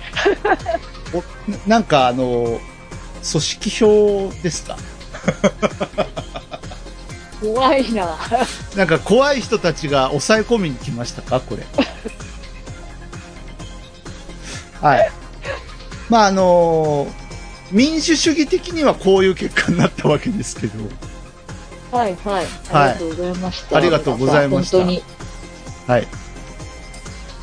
[1.14, 1.18] お
[1.50, 2.61] ななんかあの、
[3.31, 4.76] 組織票ですか？
[7.40, 8.18] 怖いな。
[8.76, 11.40] なんか怖い人たちが抑え込みに来ましたか？
[11.40, 11.64] これ。
[14.80, 15.10] はい。
[16.08, 17.06] まああの
[17.70, 20.78] 民主主義的にはこういう結果になったわけですけど、
[21.96, 22.46] はいはい。
[22.72, 23.76] ありがとうございました。
[23.76, 25.02] ありがとうございました本当に。
[25.86, 26.08] はい。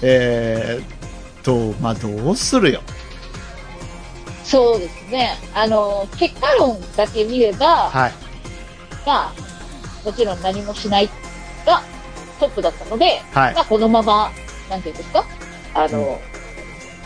[0.02, 2.82] えーっと、まあどうするよ。
[4.43, 5.38] そうですね。
[5.54, 8.13] あの、結果論だけ見れば、はい。
[9.06, 9.34] まあ、
[10.06, 11.10] もちろん何もしない
[11.65, 11.82] が
[12.39, 13.62] トップだったので、はいま。
[13.62, 14.32] あ、このまま、
[14.69, 15.26] なんていうんですか？
[15.73, 16.19] あの、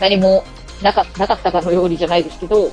[0.02, 0.42] 何も
[0.82, 2.72] なかなかったかのようにじゃないですけど、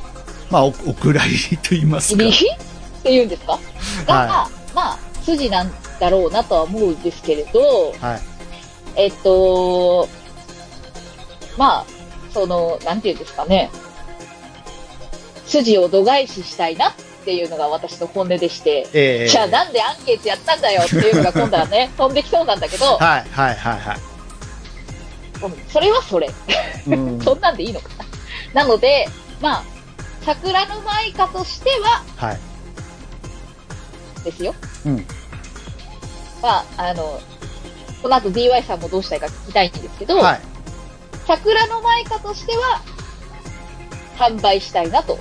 [0.50, 2.32] まあお、お蔵入りと言いますか入。
[2.32, 2.50] り？
[2.52, 3.60] っていうんですか？
[4.08, 8.22] が、はまあ、筋なんだろうなとは思うんですけれど、はい。
[8.96, 10.08] えっと、
[11.56, 11.86] まあ、
[12.34, 13.70] その、なんていうんですかね。
[15.46, 16.94] 筋を度外視したいなっ
[17.26, 24.09] ていうのが私の本音でして、ええじゃあなんでアンケートやったんだよっていうのが今度はね、 飛んできそうなんだけど、はい、はい、はい、はい。
[25.44, 26.30] うんそれはそれ。
[26.88, 27.90] うんそんなんでいいのか
[28.54, 28.64] な。
[28.64, 29.08] なので、
[29.42, 29.64] まあ、
[30.22, 32.40] 桜の舞歌としてははい。
[34.24, 34.54] ですよ。
[34.86, 35.06] うん。
[36.42, 37.20] まあ、あの、
[38.02, 40.42] この後 DY さんもどうしたいか聞きたいんですけど、はい。
[41.28, 42.82] 桜の舞歌としては、
[44.18, 45.18] 販売したいなと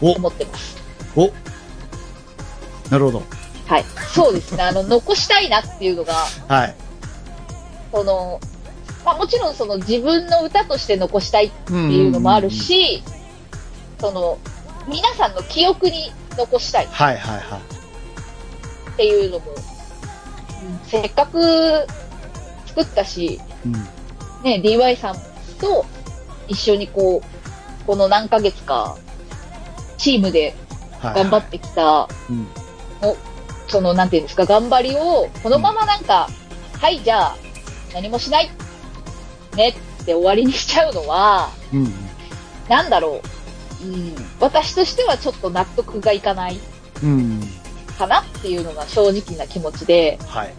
[0.00, 0.76] お、思ってます。
[1.16, 1.30] お。
[2.90, 3.22] なるほど。
[3.66, 3.84] はい。
[4.12, 4.62] そうですね。
[4.62, 6.14] あの、残したいなっていうのが、
[6.48, 6.74] はい。
[7.92, 8.40] その、
[9.04, 13.02] まあもちろんその自分の歌として残したいっていうのもある、し、
[14.00, 14.38] その、
[14.88, 17.60] 皆さんの記憶に残したいはい、はい、はい。
[18.92, 19.62] っていうのも、うん
[20.86, 21.40] せっかく
[22.66, 23.72] 作ったし、うん。
[24.44, 25.14] ね、DY さん
[25.60, 25.84] と
[26.48, 28.96] 一緒にこう、この何ヶ月か、
[29.98, 30.54] チームで
[31.02, 31.14] はい。
[31.14, 32.46] 頑張ってきた、うん。
[33.66, 36.28] その、なんていうんですか、頑張りを、このままなんか、
[36.80, 37.36] はい、じゃあ、
[37.92, 38.50] 何もしない、
[39.56, 39.68] ね
[40.02, 41.92] って終わりにしちゃうのは、うん。
[42.68, 43.20] なんだろ
[43.82, 46.58] う、うん、私としてはちょっと納得がいかない
[47.02, 47.40] うん。
[47.98, 50.54] かなっていうのが正直な気持ちで、はい。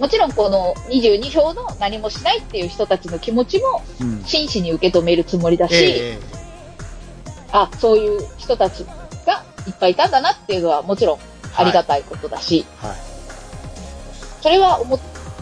[0.00, 4.22] もちろんこの22票の何もしないっていう人たちの気持ちもうん。
[4.24, 6.18] 真摯に受け止めるつもりだし、え
[7.52, 8.84] あ、そういう人たち
[9.26, 11.18] がいっぱいいたんだなっていうのはもちろん
[11.54, 12.96] ありがたいことだし、えはい。
[14.42, 14.98] それは思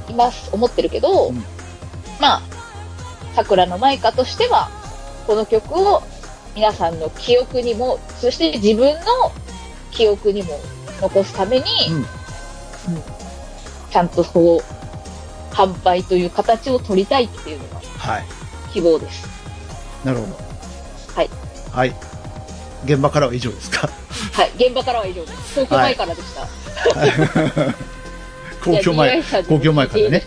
[0.09, 1.45] います、思ってるけど、うん
[2.21, 2.43] まあ、
[3.35, 4.71] 桜の舞歌としては、
[5.27, 6.03] この曲を
[6.55, 9.01] 皆さんの記憶にも、そして自分の
[9.90, 10.59] 記憶にも
[11.01, 12.05] 残すために、うんうん
[13.90, 18.25] ちゃんとこう、販売という形を取りたいっていうのがはい。
[18.73, 19.27] 希望です。
[20.05, 20.35] なるほど。
[21.16, 21.31] はい。
[21.73, 21.95] はい。
[22.85, 23.88] 現場からは以上ですか？
[24.33, 25.55] はい、現場からは以上です。
[25.66, 26.47] 東京前からでした。
[28.64, 30.23] 公共前、公共前からね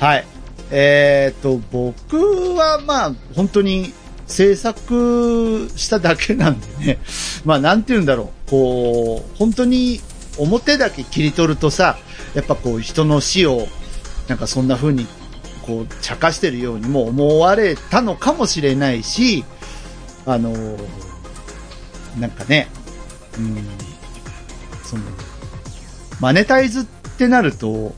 [0.00, 0.24] はい。
[0.74, 2.16] えーと、僕
[2.54, 3.92] はまあ、本当に
[4.26, 6.98] 制作しただけなんでね。
[7.44, 8.50] まあ、なんて言うんだろう。
[8.50, 10.00] こう、本当に
[10.38, 11.98] 表だけ切り取るとさ、
[12.34, 13.68] やっぱこう人の死を、
[14.28, 15.06] なんかそんな風に、
[15.66, 19.44] こう、茶化してるようにも思われたのかもしれないし、
[20.24, 20.52] あの
[22.18, 22.68] なんかね、
[23.38, 23.56] うん、
[24.84, 25.02] その、
[26.18, 27.94] マネタイズってなると、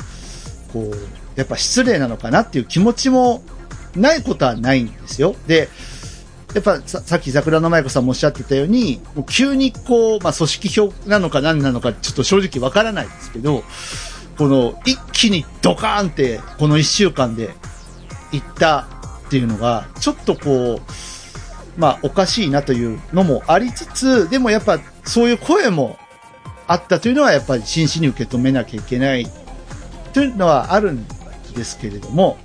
[0.73, 0.97] こう、
[1.37, 3.43] やっぱ失礼なのかなっていう気持ちも
[3.97, 5.35] ないことはないんですよ。
[5.47, 5.69] で、
[6.55, 13.65] やっぱささっき桜の舞子さんもおっしゃってたように、もう急にこう、まあ組織票なのか何なのかちょっと正直わからないですけど、
[14.39, 17.51] この一気にドカーンってこの一週間で
[18.33, 18.89] 行った
[19.27, 25.99] っていうのが、ちょっとこう、まあおかしいなというのもありつつ、でもやっぱそういう声も
[26.67, 29.27] あったというのはやっぱり真摯に受け止めなきゃいけない
[30.13, 31.05] というのはあるん
[31.55, 32.37] ですけれども、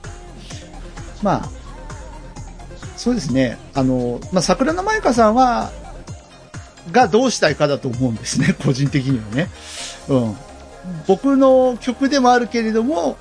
[1.21, 1.49] まあ、
[2.95, 3.57] そうですね。
[3.73, 5.71] あの、まあ、桜の舞香さんは、
[6.91, 9.49] がどうしたいかだと思うんですね、 個人的にはね。
[10.07, 10.37] うん。
[11.07, 13.17] 僕の曲でもあるけれども、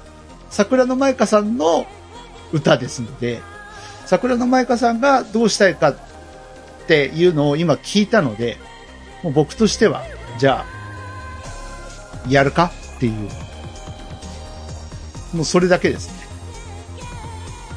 [0.50, 1.86] 桜の舞香さんの
[2.52, 3.40] 歌ですので、
[4.06, 5.96] 桜の舞香さんがどうしたいかっ
[6.86, 8.56] ていうのを今聞いたので、
[9.22, 10.02] もう僕としては、
[10.38, 10.78] じゃあ、
[12.28, 13.47] やるかっていう。
[15.32, 16.14] もうそれだけですね。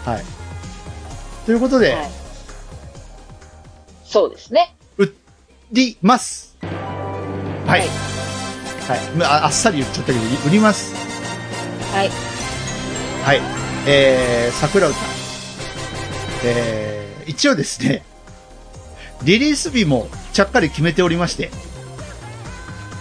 [0.05, 0.23] はい。
[1.45, 2.21] ということで、はい
[4.11, 4.75] そうですね。
[4.97, 5.13] 売
[5.71, 6.57] ります。
[6.61, 6.67] は
[7.77, 7.79] い。
[7.79, 9.17] はい。
[9.17, 10.93] まああっさり言っちゃったけど、売ります。
[11.95, 12.09] はい。
[13.23, 13.41] はい。
[13.87, 14.97] えー、桜歌。
[16.43, 18.03] えー、一応ですね、
[19.23, 21.49] リリース日もちゃっかり決めておりまして、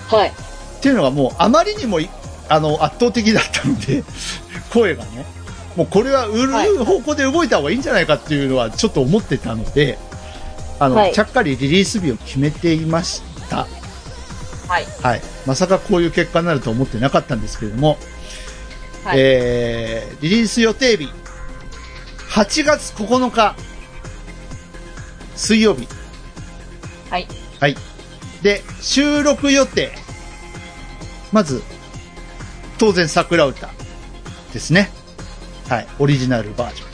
[0.07, 0.29] はい。
[0.29, 0.33] っ
[0.81, 2.09] ていうのがもうあまりにもい
[2.51, 4.03] あの圧倒的だったので、
[4.71, 5.25] 声がね、
[5.77, 9.99] もうこれは売はいる方向で動いた方がいいんじゃないかっていうのはちょっと思ってたので、
[10.81, 13.69] あの、はいちゃっかりリリース日を決めていました。
[14.67, 14.87] はい。
[15.01, 15.23] はい。
[15.47, 17.99] まさかこういう結果になると思ってなかったんですけれども、
[19.05, 19.19] はい。
[19.19, 21.09] えー、リリース予定日、
[22.31, 23.55] 8月9日、
[25.37, 25.87] 水曜日。
[27.11, 27.29] はい。
[27.61, 27.77] はい。
[28.43, 29.93] で、収録予定。
[31.33, 31.63] まず、
[32.81, 33.69] 当然桜歌
[34.55, 34.89] ですね。
[35.69, 35.87] はい。
[35.99, 36.89] オリジナルバージョン。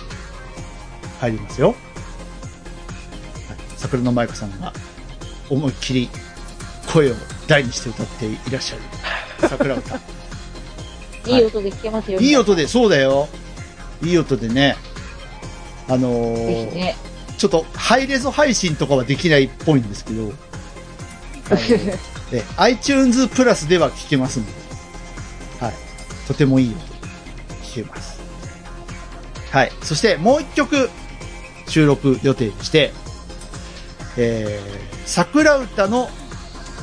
[1.21, 1.69] 入りますよ。
[1.69, 1.77] はい、
[3.77, 4.73] 桜の舞子さんが
[5.49, 6.09] 思いっきり
[6.93, 7.15] 声を
[7.47, 8.83] 大にして歌っていらっしゃる
[9.49, 9.97] 桜歌。
[11.27, 12.19] いい音で聞けますよ。
[12.19, 13.29] いい音で、そうだよ。
[14.03, 14.77] いい音でね。
[15.87, 16.97] あのーね。
[17.39, 20.33] ちょっとハイレゾ配信とかはできないっぽいんですけど、
[22.33, 24.66] え iTunes プラスでは聞けますので、はい。
[26.27, 26.79] とてもいい音
[27.65, 28.21] 聞けます。
[29.51, 29.73] はい。
[29.83, 30.91] そしてもう一曲
[31.69, 32.93] 収録予定でして、
[34.17, 36.09] えー、桜歌の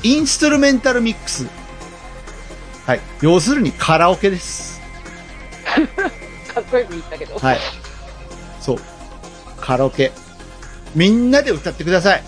[0.03, 1.47] インストゥルメンタルミックス。
[2.85, 2.99] はい。
[3.21, 4.81] 要するにカラオケです。
[6.53, 7.37] かっこよく言ったけど。
[7.37, 7.57] はい。
[8.59, 8.77] そう。
[9.59, 10.11] カラオケ。
[10.95, 12.23] みんなで歌ってください。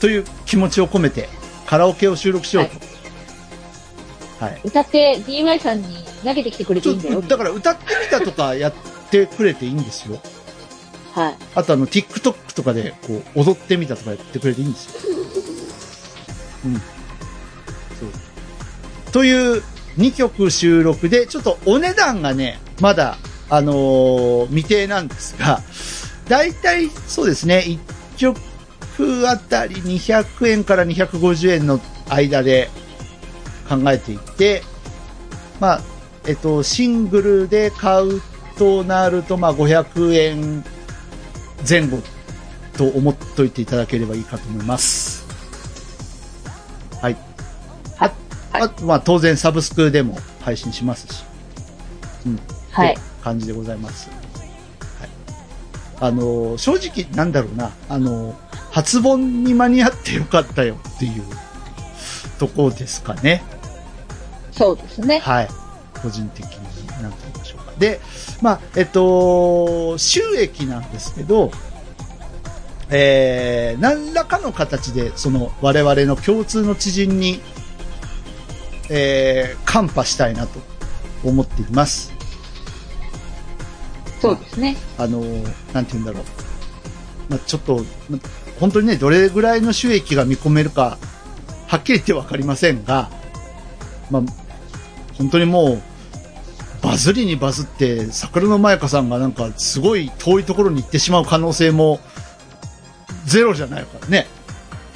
[0.00, 1.28] という気持ちを込めて、
[1.66, 2.91] カラオケを収録しようと。
[4.42, 4.60] はい。
[4.64, 7.22] 歌って DY さんに投げてきてくれていいんだよ。
[7.22, 8.74] だから歌ってみたとかやっ
[9.08, 10.18] てくれていいんですよ。
[11.12, 11.36] はい。
[11.54, 15.14] あとあの、TikTok とかで、こう、踊ってみたとかやってくれていいんですよ。
[16.64, 16.74] うん。
[16.74, 16.80] そ
[19.10, 19.12] う。
[19.12, 19.62] という
[19.98, 25.60] 2曲収録で、ちょっとお値段がね、まだ、あのー未定なんですが、
[26.28, 31.78] だいたいそうですね、1曲あたり200円から250円の
[32.08, 32.70] 間で
[33.72, 34.62] 考えていて、
[35.60, 35.80] まあ、
[36.26, 38.20] えっと、シングルで買う
[38.58, 40.64] となると、まあ、500円
[41.68, 41.98] 前後
[42.76, 45.26] と思っといていただければいいかと思います。
[47.00, 47.16] はい。
[47.98, 48.04] あ、
[48.52, 51.24] はいあと、まあ、当然サブスクでも配信しますし。
[52.26, 52.40] うん。
[52.70, 54.10] はい感じでございます。
[54.98, 55.08] はい。
[56.00, 58.36] あのー、正直なんだろうな、あのー、
[58.72, 61.22] 発本に間に合ってよかったよっていう
[62.38, 63.44] ところですかね。
[64.52, 65.18] そうですね。
[65.18, 65.48] はい。
[66.00, 67.72] 個人的に、なんて言いましょうか。
[67.78, 68.00] で、
[68.40, 71.50] まあ、えっと、収益なんですけど、
[72.90, 77.40] えー、何らかの形で、その、我々の共通の知人に、
[78.90, 80.60] えー、カンパしたいなと
[81.24, 82.12] 思っています。
[84.20, 84.76] そうですね。
[84.98, 85.20] あの、
[85.72, 86.24] なんて言うんだろう。
[87.30, 88.18] まあ、ちょっと、ま
[88.60, 90.98] 本当にね、どれぐらいの収益が見込めるか、
[91.66, 93.10] はっきり言ってわかりませんが、
[94.10, 94.22] まあ、
[95.22, 95.82] 本当にもう、
[96.82, 102.00] バズりにバズって、桜の舞香さんがなんかすごい遠いところに行ってしまう可能性も、
[103.24, 104.26] ゼロじゃないからね。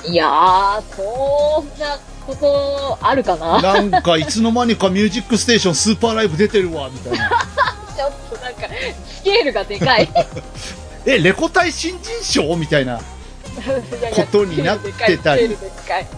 [0.04, 7.28] いやー、そんなことあるかななんかいつの間にかミュージックステーションスーパーライブ出てるわ、みたいな。
[7.96, 8.62] ちょっとなんか、
[9.06, 10.08] スケールがでかい。
[11.06, 13.00] え、レコ大新人賞みたいな。
[14.12, 15.56] ことになってたり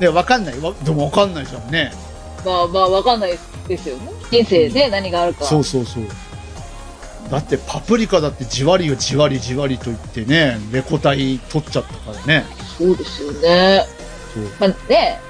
[0.09, 0.59] わかんない。
[0.61, 1.93] わでもわかんないじゃんね。
[2.45, 4.13] まあまあ、わかんないですよね。
[4.31, 5.45] 人生で何があるか。
[5.45, 6.05] そうそうそう。
[7.31, 12.45] だってパプリカだってじわりよじわりじわりと言ってね、レコ大取っちゃったからね。
[12.79, 13.85] そうですよね。
[14.59, 15.21] まあね、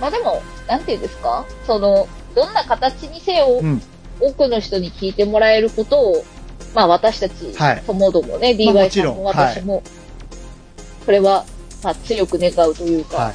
[0.00, 1.44] まあでも、なんていうんですか？
[1.66, 3.82] その、どんな形にせよ、うん。
[4.20, 6.24] 多くの人に聞いてもらえることを、
[6.74, 9.82] まあ私たち、はいともどもね、まあも DY さんも私も、
[11.06, 11.44] これは、
[11.84, 13.32] まあ強く願うというか、は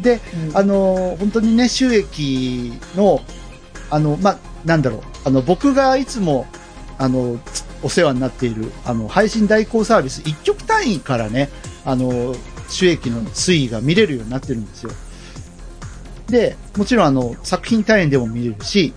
[0.00, 0.02] い。
[0.02, 3.20] で、うんあのー本当にね、収益の、
[3.90, 6.46] あの、ま、なんだろう、あの、僕がいつも、
[6.98, 7.38] あの、
[7.82, 11.48] お世話になっている、あの、配信代行サービス、一曲単位からね、
[11.84, 12.34] あの、
[12.68, 14.90] 収益の推移が見れるようになってるんですよ。
[16.28, 18.92] で、もちろんあの、作品単位でも見れるし、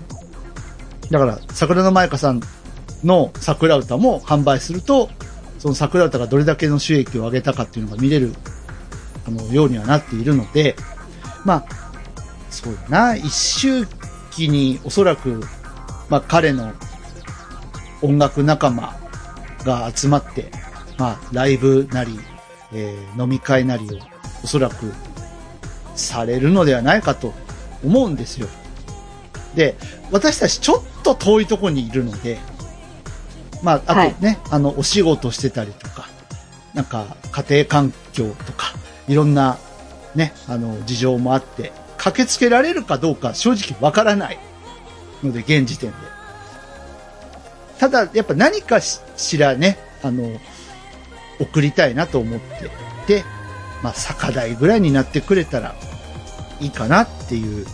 [1.09, 2.41] だから、桜の舞香さん
[3.03, 5.09] の桜歌も販売すると、
[5.59, 8.33] その桜歌がどれだけの収益を上げたかっていうのが見れる、
[9.27, 10.75] あの、ようにはなっているので、
[11.45, 11.65] まあ、
[12.49, 13.85] そうだな、一周
[14.31, 15.41] 期におそらく、
[16.09, 16.73] まあ彼の
[18.01, 18.95] 音楽仲間
[19.63, 20.51] が集まって、
[20.97, 22.19] まあライブなり、
[22.73, 23.99] えー飲み会なりを
[24.43, 24.93] おそらく
[25.95, 27.33] されるのではないかと
[27.83, 28.47] 思うんですよ。
[29.55, 29.75] で、
[30.11, 32.39] 私たちちょっと遠いところにいるので、
[33.63, 36.07] まあ、あとね、あの、お仕事してたりとか、
[36.73, 38.73] なんか、家庭環境とか、
[39.07, 39.57] いろんな、
[40.15, 44.39] ね、あの、事情もあって、駆けつけられるかどうか正直わからない
[45.23, 45.97] ので、現時点で。
[47.77, 50.31] ただ、やっぱ何かししらね、あの、
[51.39, 52.69] 送りたいなと思ってい
[53.05, 53.23] て、
[53.83, 55.75] まあ、酒代ぐらいになってくれたら
[56.59, 57.67] いいかなっていう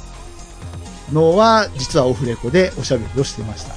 [1.14, 3.76] のは、実はオフレコでおしゃべりをしてました。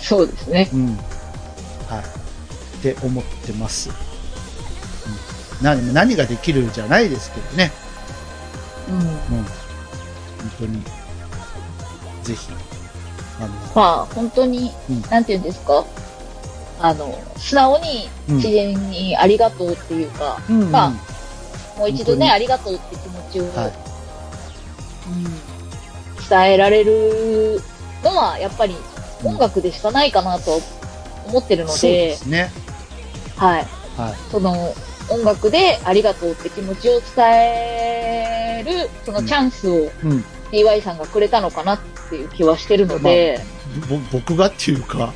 [0.00, 0.70] そうですね。
[0.72, 0.86] うん。
[0.86, 2.78] はい。
[2.78, 3.90] って思ってます。
[3.90, 3.92] う
[5.62, 7.81] ん、何何ができるじゃないですけどね。
[8.92, 8.98] うん。
[8.98, 9.04] うん。
[9.06, 9.46] 本
[10.58, 10.82] 当に。
[12.22, 12.48] ぜひ。
[13.40, 15.84] あの、まあ、本当に、うんなんていうんですか？
[16.80, 20.90] あの、素直にうん自然にありがとうっていうか、うん、まあ
[21.78, 23.72] もう一度ね、ありがとうって気持ちを、はい
[25.08, 25.42] うん
[26.28, 27.60] 伝えられる
[28.02, 28.74] のは、やっぱり
[29.22, 30.60] 音楽でしかないかなと
[31.26, 32.50] 思ってるのそうでで、すね。
[33.36, 33.66] はい。
[33.98, 34.14] はい。
[34.30, 34.72] その、
[35.12, 40.24] 音楽でありがとうって気持ちを伝える、そのチャンスをうん。
[40.52, 43.40] DY さんがくれたのかなっていう気はしてるので、
[43.88, 45.14] ぼ僕がっていうか、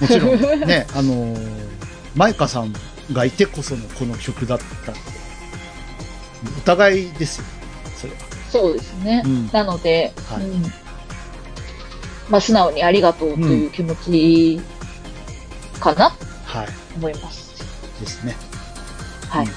[0.00, 1.70] もちろんね、 あのー、
[2.16, 2.72] マイカさん
[3.12, 7.44] がいてこそのこの曲だったお互いですよ、
[8.00, 8.18] それは。
[8.50, 9.22] そうですね。
[9.24, 10.62] うんなので、はいうん
[12.30, 14.60] まあ、素直にありがとうという気持ち
[15.78, 16.68] かなとはい。
[16.96, 17.50] 思います。
[18.00, 18.34] ですね。
[19.30, 19.46] はい。
[19.46, 19.52] うん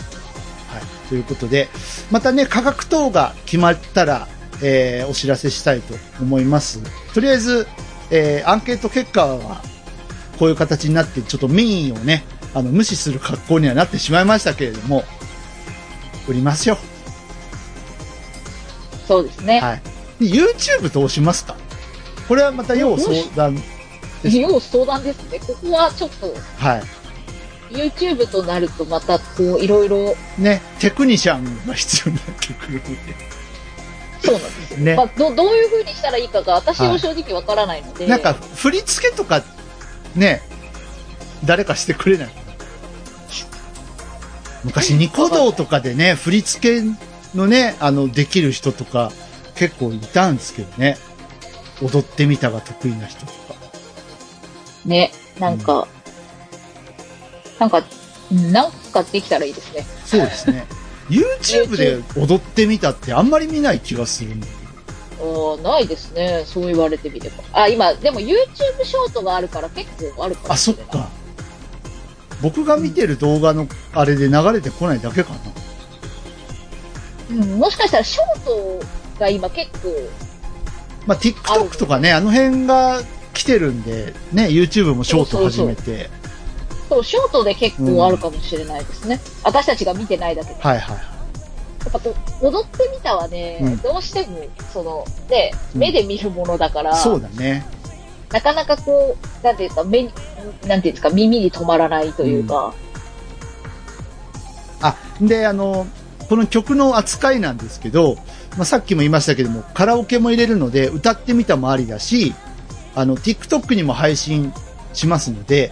[0.73, 1.07] はい。
[1.07, 1.69] ということで、
[2.09, 4.27] またね、価格等が決まったら、
[4.63, 6.79] えー、お知らせしたいと思います。
[7.13, 7.67] とりあえず、
[8.09, 9.61] えー、アンケート結果は、
[10.39, 15.03] こういう形になって、ちょっと民意をね、あの、無視する格好にはなってしまいましたけれども、
[16.27, 16.77] 売りますよ。
[19.07, 19.59] そうですね。
[19.59, 19.81] はい。
[20.19, 21.55] で YouTube どうしますか？
[22.27, 23.61] これはまた要相談。
[24.23, 25.39] 要相談ですね。
[25.39, 26.83] ここはちょっと、はい。
[27.73, 33.33] YouTube となるとまた、こう、いろいろ、ね、テクニシャンが必要になってくるので。
[34.21, 34.79] そうなんですよ。
[34.79, 39.43] ねまあ、ど、どういう風にしたらいいかが、私はいも正直わからないので、なんか、振り付けとか、
[40.15, 40.41] ね、
[41.43, 42.43] 誰かしてくれないかな
[44.63, 49.11] 昔、ニコ動とかでね、振り付けのね、あの、できる人とか、
[49.55, 50.97] 結構いたんですけどね。
[51.81, 53.55] 踊ってみたが得意な人とか。
[54.85, 55.87] ね、なんか、
[57.59, 57.83] なんか、
[58.31, 59.85] うんなんかできたらいいですね。
[60.05, 60.65] そうですね。
[61.09, 64.53] YouTube で踊ってみたってあんまり見ない気がするんだけ
[65.17, 65.55] ど。
[65.55, 66.43] あーないですね。
[66.45, 67.43] そう言われてみれば。
[67.51, 68.33] あ、今、でも YouTube
[68.83, 70.75] ショートがあるから結構あるかもあ、そっ。
[70.75, 71.09] か。
[72.41, 75.39] 僕が見てる動画のあれで流れてこないだけかな。
[77.31, 78.85] うん、もしかしたらショート
[79.19, 79.89] が今結構、
[81.05, 83.01] まあ、TikTok とかね、あの辺が
[83.33, 85.81] 来てるんで、ね、YouTube もショート始めて。
[85.81, 86.22] そう、
[87.03, 89.19] ショートで結構あるかもしれないですね。
[89.43, 90.61] 私たちが見てないだけで。
[90.61, 91.05] はいはいはい。
[91.83, 94.39] やっぱこう踊ってみたはね、うんどうしても、
[94.71, 97.65] その、ね、うん目で見るものだから、そうだね。
[98.31, 100.11] なかなかこう、なんていうか、目に、
[100.65, 102.73] なんていうんですか、耳に止まらないというか、
[104.81, 105.87] あ、で、あの、
[106.29, 108.15] この曲の扱いなんですけど、
[108.57, 112.33] まあ、さっきも言いましたけども、カラオケも入れるので、歌ってみたもありだし、
[112.95, 114.53] あの、TikTok にも配信
[114.93, 115.71] しますので、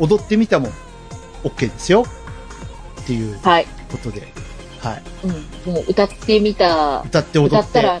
[0.00, 0.68] 踊ってみたも
[1.44, 2.04] OK ですよ。
[3.02, 3.66] っていうはい。
[3.90, 4.26] ことで、
[4.80, 5.02] はい。
[5.24, 5.26] う
[5.70, 5.72] ん。
[5.74, 7.56] もう歌ってみた、歌って踊って。
[7.56, 8.00] 歌ったら、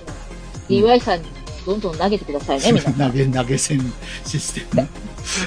[0.68, 1.26] DY さんに
[1.66, 3.06] どんどん投げてくださいね、 みんな。
[3.08, 3.92] 投げ、投げ銭
[4.24, 4.88] システム。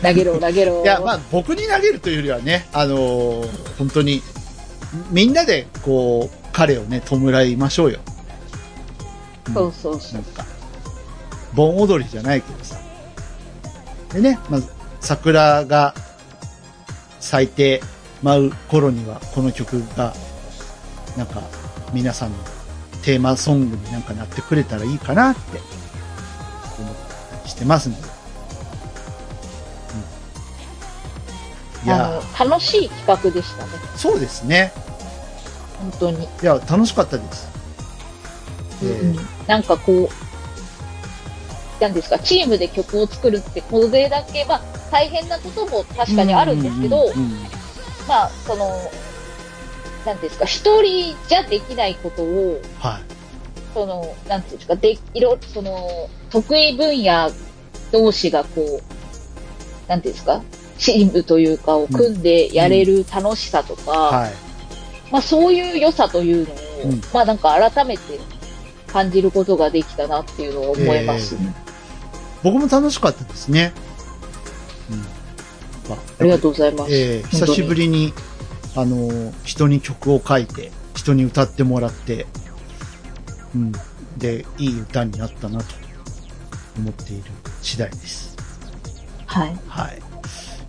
[0.01, 0.83] 投げろ、 投げろ。
[0.83, 4.21] いや、まあ、僕に投げるというよりはね、あのー本当に、
[5.09, 7.99] みんなで、こう、彼をね、弔いましょうよ。
[9.47, 10.45] うんそうそうそうんなか、
[11.53, 12.77] 盆踊りじゃないけどさ。
[14.13, 14.67] でね、まず、
[15.01, 15.93] 桜が
[17.23, 17.81] 咲いて
[18.21, 20.13] 舞う頃には、この曲が、
[21.17, 21.41] なんか、
[21.93, 22.37] 皆さんの
[23.01, 25.39] テーマソングになんかなってくれたらいいかなって、
[26.79, 26.95] 思っ
[27.31, 28.01] たりしてますんで。
[31.83, 33.71] うん、いあやの、楽しい企画でしたね。
[33.95, 34.73] そうですね。
[35.79, 36.25] 本当に。
[36.25, 37.47] いや、楽しかったです。
[38.83, 44.61] えーうんなんかこう、なんですか、チームで曲を作るって、これだけ、まあ、
[44.93, 47.31] 大変なことも確かにあるんですけど、うんうんうん
[48.07, 48.69] まあ、その、
[50.05, 53.01] なんていうんですか、一人じゃできないことを、はい。
[53.73, 57.31] その、なんていうんですか、で、いろ、その、得意分野
[57.91, 60.43] 同士がこう、なんていうんですか、
[60.77, 64.31] チームというかを組んでやれる楽しさとか、はい。
[65.11, 68.19] まあそういう良さというのを、うんまあなんか改めて
[68.87, 71.53] 感じることができたなっていうのを思いますね。
[72.43, 73.73] 僕も楽しかったですね。
[75.85, 75.95] うん。
[75.95, 76.93] まありがとうございます。
[76.93, 78.13] えー久しぶりに、
[78.75, 82.25] あのー人に曲を書いて、人に歌ってもらって、
[83.55, 83.71] うん。
[84.17, 85.65] で、いい歌になったなと
[86.77, 87.23] 思っている
[87.61, 88.35] 次第です。
[89.25, 89.57] はい。
[89.67, 89.99] はい。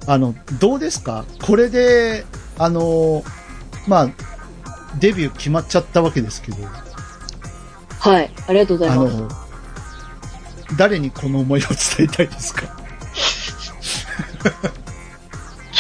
[0.07, 1.25] あの、どうですか？
[1.43, 2.25] これで、
[2.59, 3.25] あのー
[3.87, 4.09] まあ、
[4.99, 6.59] デビュー決まっちゃったわけですけど、
[8.01, 8.31] はい。
[8.47, 9.17] ありがとうござあいます。
[9.17, 9.29] の、
[10.77, 12.63] 誰にこの思いを伝えたいですか？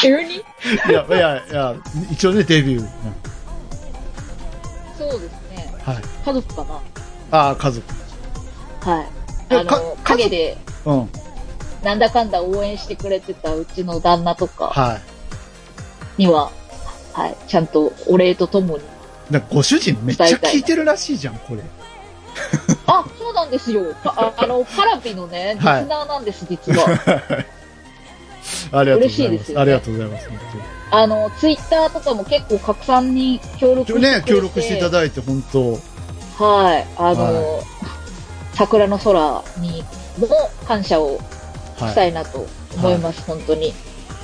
[0.05, 0.34] 急に？
[0.36, 0.40] い
[0.92, 1.74] や、いや、いや、
[2.12, 2.80] 一応ね、デビュー。
[2.80, 2.88] うん
[4.96, 5.74] そうですね。
[5.82, 5.96] はい。
[6.24, 6.80] 家族かな？
[7.30, 7.92] ああ、家族。
[8.82, 9.07] はい。
[9.55, 11.09] あの、陰で、うん。
[11.82, 15.00] なんだかんだ応援してくれてたうちの旦那とかは
[16.18, 16.22] い。
[16.22, 16.50] には、
[17.12, 17.36] はい。
[17.48, 18.84] ちゃんとお礼とともに。
[19.30, 21.62] だからご主人めっちゃ聞いてるらしいじゃん、これ。
[22.86, 23.94] あ、そうなんですよ。
[23.94, 26.86] かああの、カラピのね、リスはいナーなんです、実は。
[28.79, 29.14] ありがとうございます。
[29.14, 30.29] 嬉しいですよねありがとうございます。
[30.29, 30.39] 本
[30.91, 35.72] あの、ツイッターとかも結構拡散に協力してね、協力していたいだいて、本当
[36.45, 36.87] はい。
[36.97, 37.64] あの、は
[38.55, 39.83] 桜の空に
[40.18, 40.29] も
[40.66, 41.18] 感謝を
[41.79, 42.47] はしたいなと
[42.77, 43.68] 思います、本当に。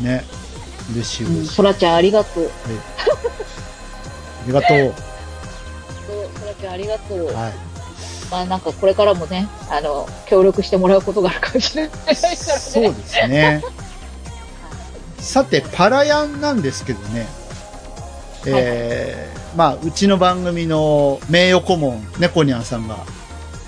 [0.01, 0.05] い。
[0.05, 0.25] ね。
[0.93, 1.57] 嬉しいうん、嬉しい。
[1.57, 2.45] 空ちゃんありがとう。
[2.45, 2.49] あ
[4.47, 4.95] りがとう。
[6.41, 7.27] 空ちゃんありがとう。
[7.27, 7.53] はい。
[8.31, 12.37] まあなんかこれからもね、あの、協力してもらうことがあるかもしれないからね。
[12.37, 13.63] そうですね。
[15.31, 17.29] さて、パラヤンなんですけどね。
[18.47, 22.97] えー、まあ、うちの番組の名誉顧問、猫ニャンさんが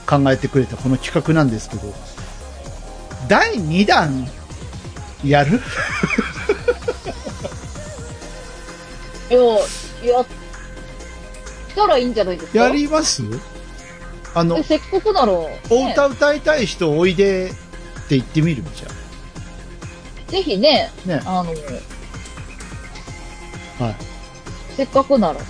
[0.06, 1.82] 考えてくれたこの企画なんですけど、
[3.28, 4.26] 第2弾、
[5.24, 5.60] やる？
[9.30, 9.40] いや、
[10.14, 10.26] やっ
[11.76, 12.58] たらいいんじゃないですか？
[12.58, 13.22] やります？
[14.34, 17.52] あのえ、せっかくなら、おね歌歌いたい人おいでっ
[18.08, 18.64] て言ってみる？
[18.74, 18.82] じ
[20.32, 20.90] ぜひね。
[21.04, 21.20] ね。
[21.26, 21.50] あの、
[23.78, 23.96] はい。
[24.74, 25.40] せっかくなら、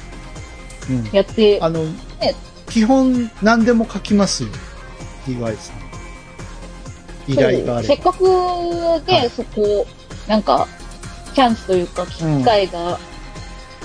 [0.91, 1.09] うん。
[1.13, 2.35] やって、あの、ね
[2.69, 4.49] 基本何でも書きますよ。
[5.27, 5.77] DY さん。
[7.29, 9.87] 依頼があれせっかくで、はいそこ、
[10.27, 10.67] なんか、
[11.33, 12.99] チャンスというか、機会が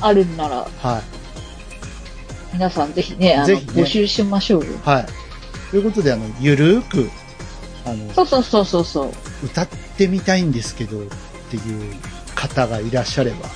[0.01, 1.01] あるんなら、はい。
[2.53, 4.71] 皆さんぜひね、あの、ね募集しましょうよ。
[4.83, 5.05] はい。
[5.69, 7.07] ということで、あの、ゆるーく、
[7.85, 9.11] あの、そうそうそうそうそう。
[9.45, 9.67] 歌っ
[9.97, 11.01] てみたいんですけど、っ
[11.49, 11.95] ていう
[12.35, 13.49] 方がいらっしゃれば、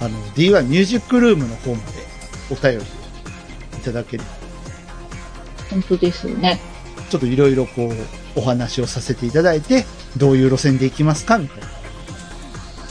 [0.00, 1.92] あの、DY ミュージックルームの方まで
[2.50, 2.80] お便りを
[3.78, 4.42] いただければ、
[5.70, 6.60] 本当ですよね。
[7.08, 7.94] ちょっといろいろこう、
[8.34, 9.84] お話をさせていただいて、
[10.16, 11.66] どういう路線で行きますかみたいな。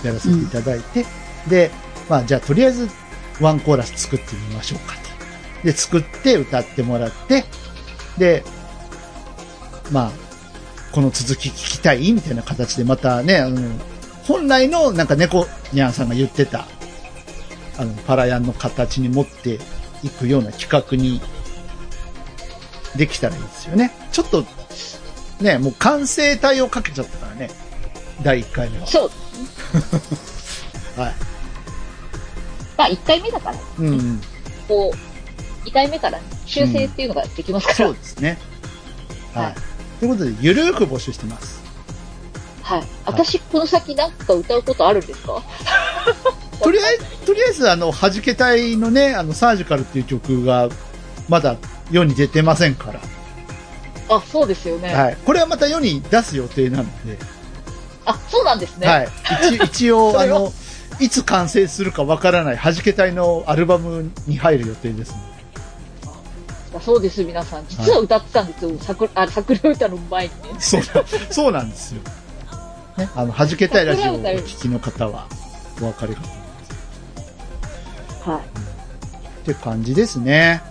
[0.04, 1.06] やらせていただいて、
[1.48, 1.72] で、
[2.10, 2.90] まあ、じゃあとりあえず、
[3.40, 5.66] ワンコーラス作ってみましょうかと。
[5.66, 7.46] で、作って歌ってもらって、
[8.18, 8.44] で、
[9.92, 10.12] まあ、
[10.92, 13.60] この続き聞きたいみたいな形でまたね、あの、
[14.28, 16.68] 本来のなんか猫ニャンさんが言ってた、
[17.78, 19.60] あの、パラヤンの形に持って
[20.04, 21.22] いくような企画に
[22.96, 23.92] できたらいいですよね。
[24.12, 24.46] ちょっと、
[25.42, 27.50] ね、もう完成体をかけちゃったからね。
[28.22, 28.88] 第1回目は。
[28.88, 29.12] そう。
[31.00, 31.14] はい。
[32.78, 34.22] まあ、1回目だから、うんうん。
[34.68, 37.78] こう、2回目から修正っていうのができますから。
[37.78, 38.38] そうですね。
[39.34, 39.46] はい。
[39.46, 39.71] はい
[40.02, 41.62] ということで、ゆるーく募集してます。
[42.64, 42.84] はい。
[43.06, 45.44] 私、この先なんか歌うことあるんですか？
[46.60, 50.70] とりあえず、とりあえず、あの、弾け隊のね、あの、サージカルっていう曲が、
[51.30, 51.56] まだ
[51.92, 53.00] 世に出てませんから。
[54.10, 54.92] あ、そうですよね。
[54.94, 55.18] はい。
[55.24, 57.18] これはまた世に出す予定なので、
[58.06, 58.88] あ、そうなんですね。
[58.88, 59.10] はい。
[59.56, 60.52] 一 一応、あの、
[61.00, 65.31] いつ完成するかわからない弾け隊のアルバムに入る予定ですので。
[66.82, 67.66] そうです、皆さん。
[67.68, 68.72] 実は歌ってたんですよ。
[68.80, 70.50] 桜、あ、桜歌の前にね。
[70.60, 70.88] そうな、
[71.32, 72.02] そうなんですよ。
[72.98, 75.28] ね、あの、弾けたいラジオをお聞きの方は、
[75.78, 76.46] お分かりかと思いま
[78.24, 78.30] す。
[78.30, 78.42] はい。
[78.42, 80.62] って感じですね。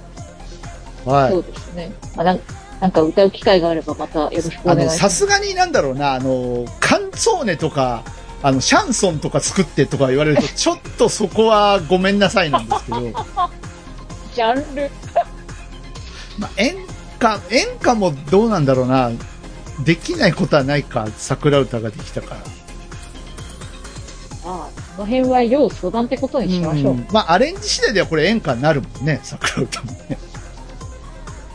[1.04, 1.32] はい。
[1.32, 1.92] そうですね。
[2.16, 2.40] まあ、なん
[2.80, 4.98] なんか歌う機会があればまたよろしくお願いします。
[4.98, 8.04] さすがになんだろうな、あの、カンツォーネとか、
[8.42, 13.00] あの、シャンソンとか作ってとか言われると、ちょっとそこはごめんなさいなんですけど、
[14.34, 14.90] ジャンル。
[16.40, 16.74] まあ、演
[17.18, 19.10] 歌、演歌もどうなんだろうな、
[19.84, 22.36] できないことはないか、桜歌ができたから。
[22.36, 22.40] あ
[24.68, 26.94] あ、その辺は要相談ってことにしましょう。
[26.94, 30.18] んまあ、アレンジ次第ではこれ演歌になるもんね、桜歌もね。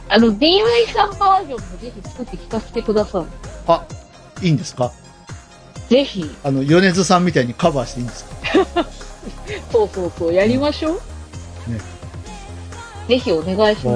[0.08, 0.62] あの、DY
[0.94, 3.26] さんバージョンもぜひ作って聞かせてくださ
[3.68, 3.84] あ、
[4.42, 4.92] いいんですか？
[5.90, 5.90] い。
[5.90, 6.30] ぜひ。
[6.44, 8.26] あの、米津さんみたいにカバーしていいんです
[8.76, 8.86] か？
[9.72, 10.94] そうそうそう、やりましょう。
[11.72, 11.80] ね
[13.08, 13.92] ぜひお願いしま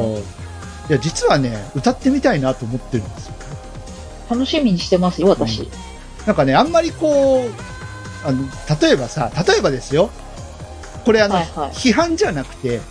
[0.89, 3.33] いや、実はね、歌ってみたいなと思ってるんですよ。
[4.27, 4.33] す。
[4.33, 5.69] 楽しみにしてますよ、私。
[6.25, 8.43] なんかね、あんまりこう、あの、
[8.81, 10.09] 例えばさ、例えばですよ。
[11.05, 12.81] これあの、はいはい批判じゃなくて、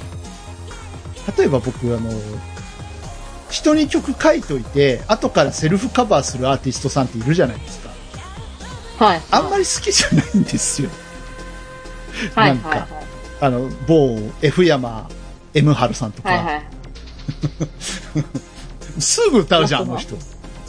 [1.36, 2.10] 例えば僕あの、
[3.50, 7.90] 人に曲書いといて、後からセルフカバーするアーティストさんっているじゃないですか。
[9.04, 9.22] はい。
[9.30, 10.90] あんまり好きじゃないんですよ。
[12.34, 12.88] はいなんかはいはい。
[13.40, 15.08] あの、某 F 山
[15.54, 16.77] M 春さんとか、はいはい。
[18.98, 20.16] すぐ歌うじゃん、あの人。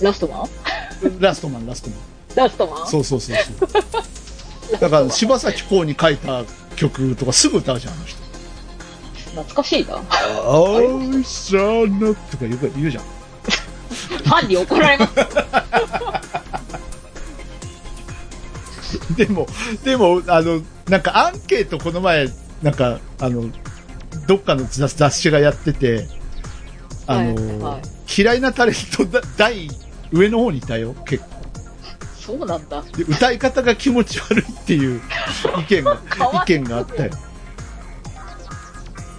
[0.01, 1.20] ラストマン？
[1.20, 1.99] ラストマン、ラストマン。
[2.36, 2.88] ラストマン？
[2.88, 4.78] そうそうそうそう。
[4.80, 6.43] だから、柴咲コウに書いた
[6.76, 8.20] 曲とかすぐ歌うじゃん、あの人。
[9.32, 9.95] 懐かしいな。
[9.95, 13.03] あーしゃなとか言う言うじゃん。
[13.03, 15.16] ファンに怒られます。
[19.16, 19.47] でも、
[19.84, 22.28] でも、あの、なんかアンケートこの前、
[22.62, 23.49] なんか、あの、
[24.28, 26.07] どっかの雑雑誌がやってて、
[27.12, 27.82] あの、はいはい
[28.18, 29.70] 嫌いなタレントだ第
[30.12, 31.30] 上の方にいたよ、結構。
[32.20, 32.82] そうなんだ。
[32.97, 35.01] で歌い方が気持ち悪いっていう
[35.60, 35.97] 意見が、
[36.43, 37.12] 意見があったよ。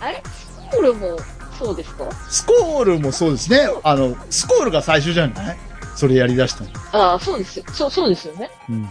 [0.00, 0.22] あれ？
[0.24, 1.18] スコールも
[1.56, 2.04] そうですか？
[2.28, 3.68] スコールもそうですね。
[3.84, 5.56] あの、スコールが最初じゃない？
[5.94, 6.70] それやり出したの。
[6.92, 7.64] ああ、そうですよ。
[7.72, 8.50] そう、そうですよね。
[8.68, 8.88] うん。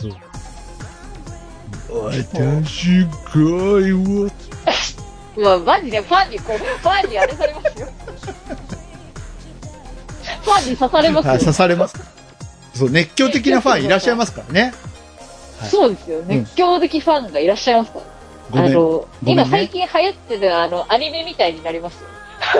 [0.00, 0.12] そう。
[2.10, 4.30] 私がよ。
[5.36, 7.88] うわ、マジでファンにこう、ファンにあれされますよ。
[10.42, 11.30] ファンに刺されますよ。
[11.32, 11.94] はい刺されます。
[12.74, 14.62] そう、熱狂的なファンいらっしゃいますからね。
[14.62, 14.72] はい
[15.70, 16.22] そうですよ。
[16.26, 18.00] 熱狂的ファンがいらっしゃいますか
[18.52, 18.64] ら。
[18.64, 22.08] あの、ね今最近流行ってるあの、アニメみたいになりますよ。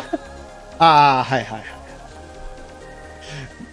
[0.78, 1.64] ああ、はいはいは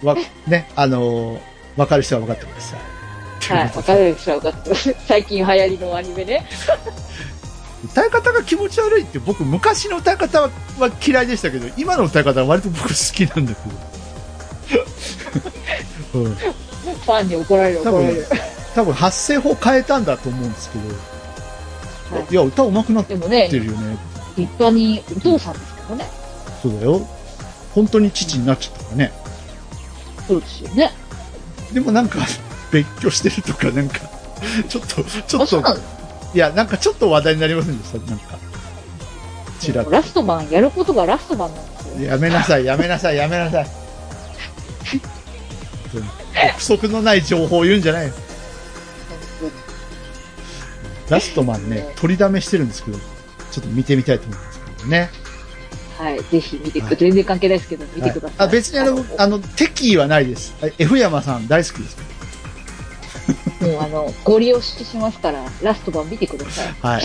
[0.03, 0.05] い。
[0.05, 0.15] わ、
[0.47, 2.79] ね、あのーわかる人は分かってください。
[3.57, 3.71] はい。
[3.75, 4.51] わかるでしょうか
[5.07, 6.45] 最近流行りのアニメね。
[7.83, 13.69] 歌い方が気持ち悪いって僕昔の歌い方はは嫌いでしたけど、今の歌い方は割と僕好きなんだけ
[16.15, 16.21] ど。
[16.25, 16.35] うん。
[16.35, 18.27] ファンに怒られる多分怒られる。、
[18.75, 20.87] 多分発声法変えたんだと思うんですけど、
[22.17, 23.27] はいい、や、歌上手くなって、るよ
[23.73, 23.97] ね。
[24.37, 26.09] 立派にお父さんですけどね。
[26.61, 27.07] そうだよ。
[27.73, 29.11] 本当に父になっちゃったからね。
[30.27, 30.91] そうですよね。
[31.73, 32.19] でもなんか、
[32.71, 33.99] 別居してるとか、なんか、
[34.67, 35.79] ちょっと、ちょあ、っと
[36.33, 37.97] いや、なんかちょっと話題になりませんでした？
[37.99, 38.37] なんか。
[39.59, 39.91] ちらっと。
[39.91, 42.09] ラストマン、やることがラストマンなんですよ。
[42.09, 43.67] やめなさい、やめなさい、やめなさい。
[45.93, 48.13] う ん憶測のない情報を言うんじゃないよ
[51.09, 55.09] ラストマンね、取りだめしてるんですけど、ちょっと見てみたいと思うんですけどね。
[55.97, 56.23] はい。
[56.31, 58.37] ぜひ見てく、はい全然関係ないですけど、見てください。
[58.37, 60.55] はいあ別にあの、あの、敵意はないです。
[60.63, 61.97] あ F 山さん大好きです。
[63.61, 66.75] もうあの、ご利用してしますから、ラストマン見てください。
[66.81, 66.95] はい。
[66.95, 67.03] はい。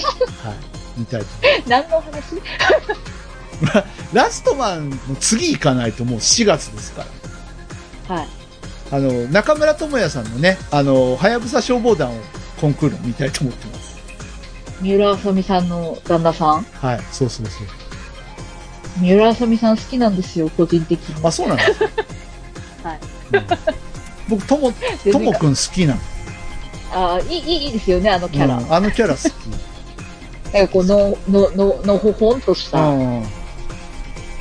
[0.96, 1.26] 見たいと
[1.68, 2.40] 何の話？
[4.12, 7.04] ラストマンの次行かないともう4月ですか
[8.08, 8.16] ら。
[8.16, 8.28] はい。
[8.92, 12.20] あの、中村智也さんのね、あの、はやぶさ消防団を
[12.60, 13.96] コンクール見たいと思ってます。
[14.80, 16.66] 三浦あさみさんの旦那さん？
[16.80, 17.00] はい。
[17.10, 17.66] そうそうそう。
[19.00, 21.26] 三浦あさみさん好きなんですよ、個人的に。
[21.26, 21.84] あ、そうなんですか
[22.84, 23.00] はい。
[23.32, 23.46] うん
[24.28, 24.72] 僕、とも、
[25.12, 26.00] ともくん好きなの。
[26.96, 28.56] あいい、いいいいですよね、あのキャラ。
[28.56, 29.32] うんあのキャラ好き。
[30.54, 32.78] なんかこの、の、の、のほほんとした。
[32.78, 33.22] うん。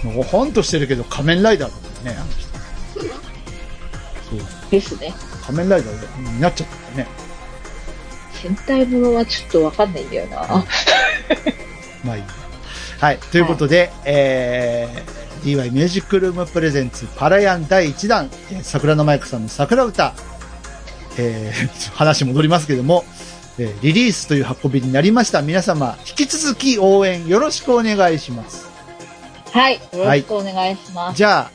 [0.04, 2.46] のほんとしてるけど仮面ライダーだもんね、あの人。
[4.30, 4.72] そう。
[4.72, 5.14] ですね。
[5.46, 7.08] 仮面ライダーになっちゃったからね。
[8.42, 10.38] 戦隊ものはちょっとわかんないんだよな。
[12.04, 12.28] まあいいや。
[13.00, 13.18] はい。
[13.32, 20.14] ということで、えー、DY ミュージックルームプレゼンツパラヤン第1弾、えー桜のマイクさんの桜歌、
[21.18, 23.04] えー、話戻りますけども、
[23.58, 25.42] えーリリースという運びになりました。
[25.42, 28.70] 皆様、引き続き応援よろしくお願いします。
[29.52, 29.76] はい。
[29.76, 31.18] よろしくお願いします。
[31.18, 31.52] じゃあ、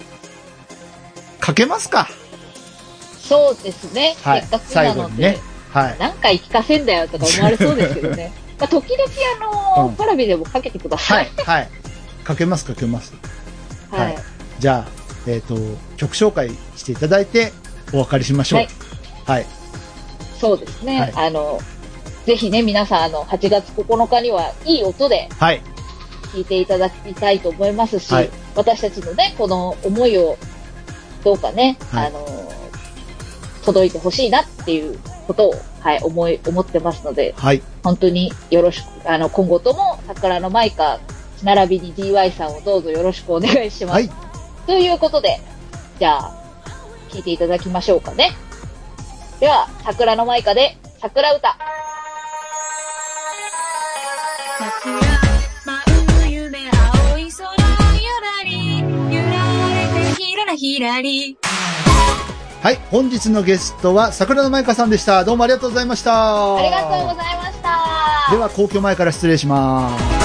[1.39, 2.09] かけますか。
[3.19, 4.17] そうですね。
[4.23, 5.39] はいせっかくなので、ね
[5.71, 5.97] はい。
[5.99, 8.33] 何回聞かせんだよとか思われそうですけどね。
[8.59, 9.11] まあ、時々
[9.77, 11.15] あのうんパラビでもかけてくださ。
[11.15, 11.43] はいい。
[11.43, 11.69] はい。
[12.25, 13.13] かけます、かけます。
[13.91, 14.07] はい。
[14.07, 14.19] はい
[14.59, 14.93] じゃあ、
[15.27, 15.57] えっ、と、
[15.97, 17.51] 曲紹介していただいて、
[17.95, 18.59] お別れしましょう。
[18.59, 18.69] はい
[19.31, 19.47] はい。
[20.41, 21.01] そうですね。
[21.01, 21.61] はいあの、
[22.27, 25.63] ぜひね、皆さん、あの、8月9日には、いい音ではい。
[26.35, 30.37] 聞いていただきたいと思いますし、はい私たちのね、この思いを、
[31.23, 32.27] どうかね、はいあの、
[33.65, 37.63] 届いてほしいなっていうことを、はい、思い、思ってますので、はい。
[37.85, 40.99] 本当によろしく、あの、今後とも、桜のマイカ、
[41.45, 43.95] 並びに DY さんをどうぞよろしくお願いします。
[43.95, 44.11] はい。
[44.67, 45.41] ということで、
[46.01, 46.35] じゃあ、
[47.11, 48.33] 聞いていただきましょうかね。
[49.41, 51.57] では、桜のマイカで、桜歌。
[54.59, 54.95] 桜
[55.65, 57.51] 舞う夢青い空
[57.97, 58.85] ゆらり揺
[59.31, 59.39] ら
[59.81, 61.39] れてひららひらり
[62.63, 62.79] はい。
[62.91, 65.25] 本日のゲストは、桜の舞香さんでした。
[65.25, 66.57] どうもありがとうございました。
[66.59, 68.31] ありがとうございました。
[68.31, 70.20] では、皇居前から失礼します。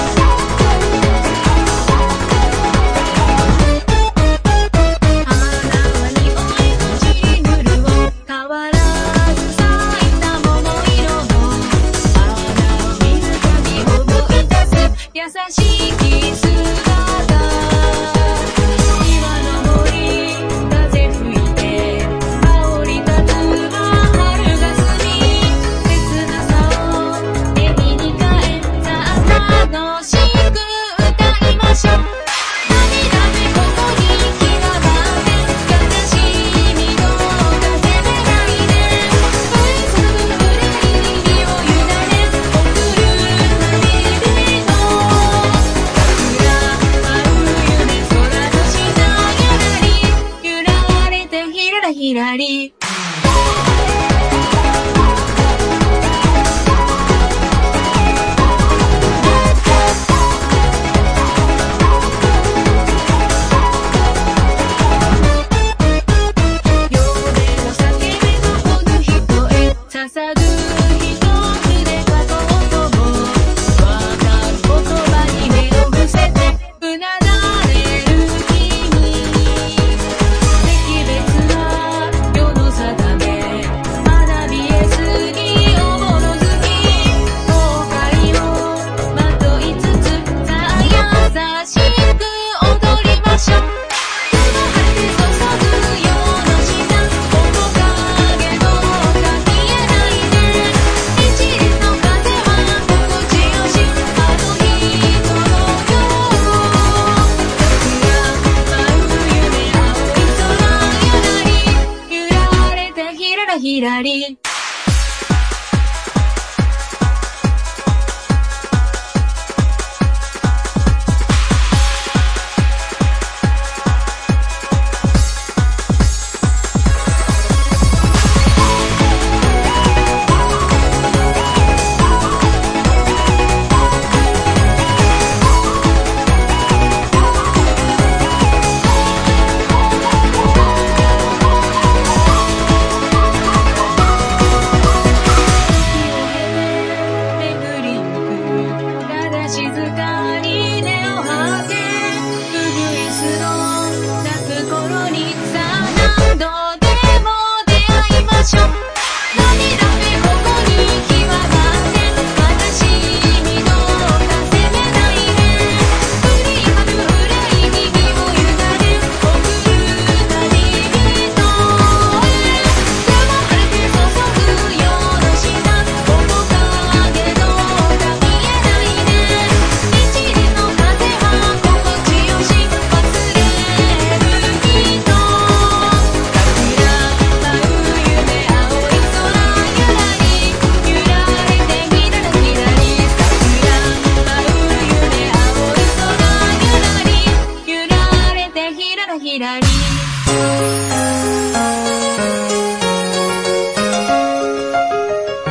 [199.35, 199.67] ひらり」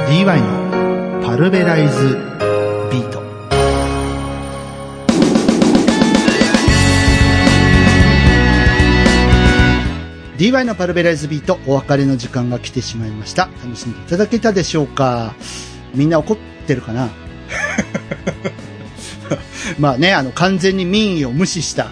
[0.09, 2.19] DY のパルベライズ
[2.91, 3.23] ビート。
[10.39, 13.51] DY のパルベライズビート、お別れの時間が来てしまいました。
[13.63, 15.35] 楽しんでいただけたでしょうか？
[15.95, 17.11] みんな怒ってるかな？
[19.79, 21.89] まあね、あの、完全に民意を無視した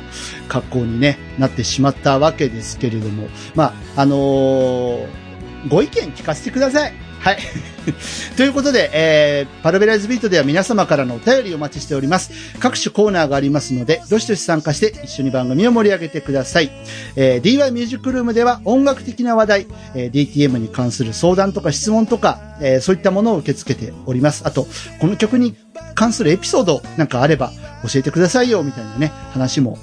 [0.48, 5.22] 格好にね、なってしまったわけですけれども、まあ、あのー
[5.68, 6.92] ご意見聞かせてください。
[7.20, 7.38] はい。
[8.36, 12.32] ということで、えー、パルベライズビートでは皆様からのお便りをお待ちしております。
[12.58, 16.72] 各種コーナーがありますので、どしどし参加して一緒に番組を盛り上げてください。
[17.14, 24.42] えー、DY ミュージックルームでは音楽的な話題、えー DTM に関する相談とか質問とか、えーそういったものを受け付けております。
[24.44, 24.66] あと、
[25.00, 25.54] この曲に
[25.94, 27.52] 関するエピソードなんかあれば
[27.90, 29.78] 教えてくださいよ、みたいなね、話も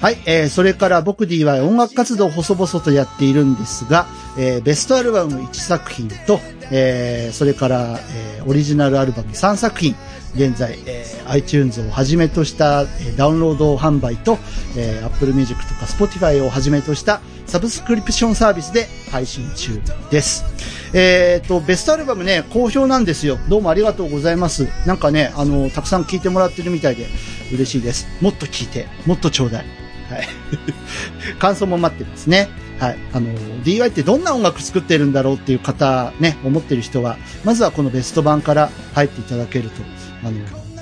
[0.00, 4.06] はい、えー、それから僕 D は音楽活動を細々とやっているんですが、
[4.38, 6.40] えー、ベストアルバム1作品と、
[6.70, 7.98] えー、それから、
[8.36, 9.94] えー、オリジナルアルバム3作品、
[10.34, 14.38] 現在、えー、iTunes をはじめとした、えーダウンロード販売と、
[14.76, 19.80] えー、Apple Music とか Spotify をはじめとしたサブスクリプションサービスで配信中
[20.10, 20.44] です。
[20.92, 23.38] えっ、と、ベストアルバムね、好評なんですよ。
[23.48, 24.68] どうもありがとうございます。
[24.86, 27.06] なんかね、あの、たくさん聴いてもらってるみたいで
[27.52, 28.06] 嬉しいです。
[28.20, 29.83] もっと聴いて、もっとちょうだい。
[30.14, 30.28] はい。
[31.38, 32.48] 感想も待ってますね。
[32.78, 32.98] はい。
[33.12, 33.28] あの、
[33.62, 39.82] DY ってどんな音楽作ってるんだろうっていう方、ね、思ってる人は、まずはこのベスト版から入っていただけると、
[40.24, 40.40] あの、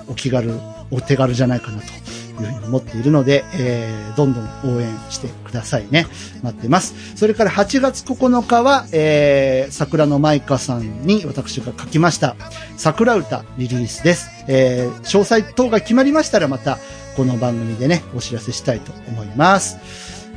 [0.08, 0.52] お気軽、
[0.90, 6.06] お手軽じゃないかなというふうに思っているので、えー、どんどん応援してくださいね。
[6.42, 7.16] 待ってます。
[7.16, 12.36] それから8月9日は、えー、桜のマイカさんに私が書きました、
[12.76, 14.30] 桜歌リリースです。
[14.48, 16.78] えー、詳細等が決まりましたらまた、
[17.16, 19.76] この番組でね、お知らせしたいと思います。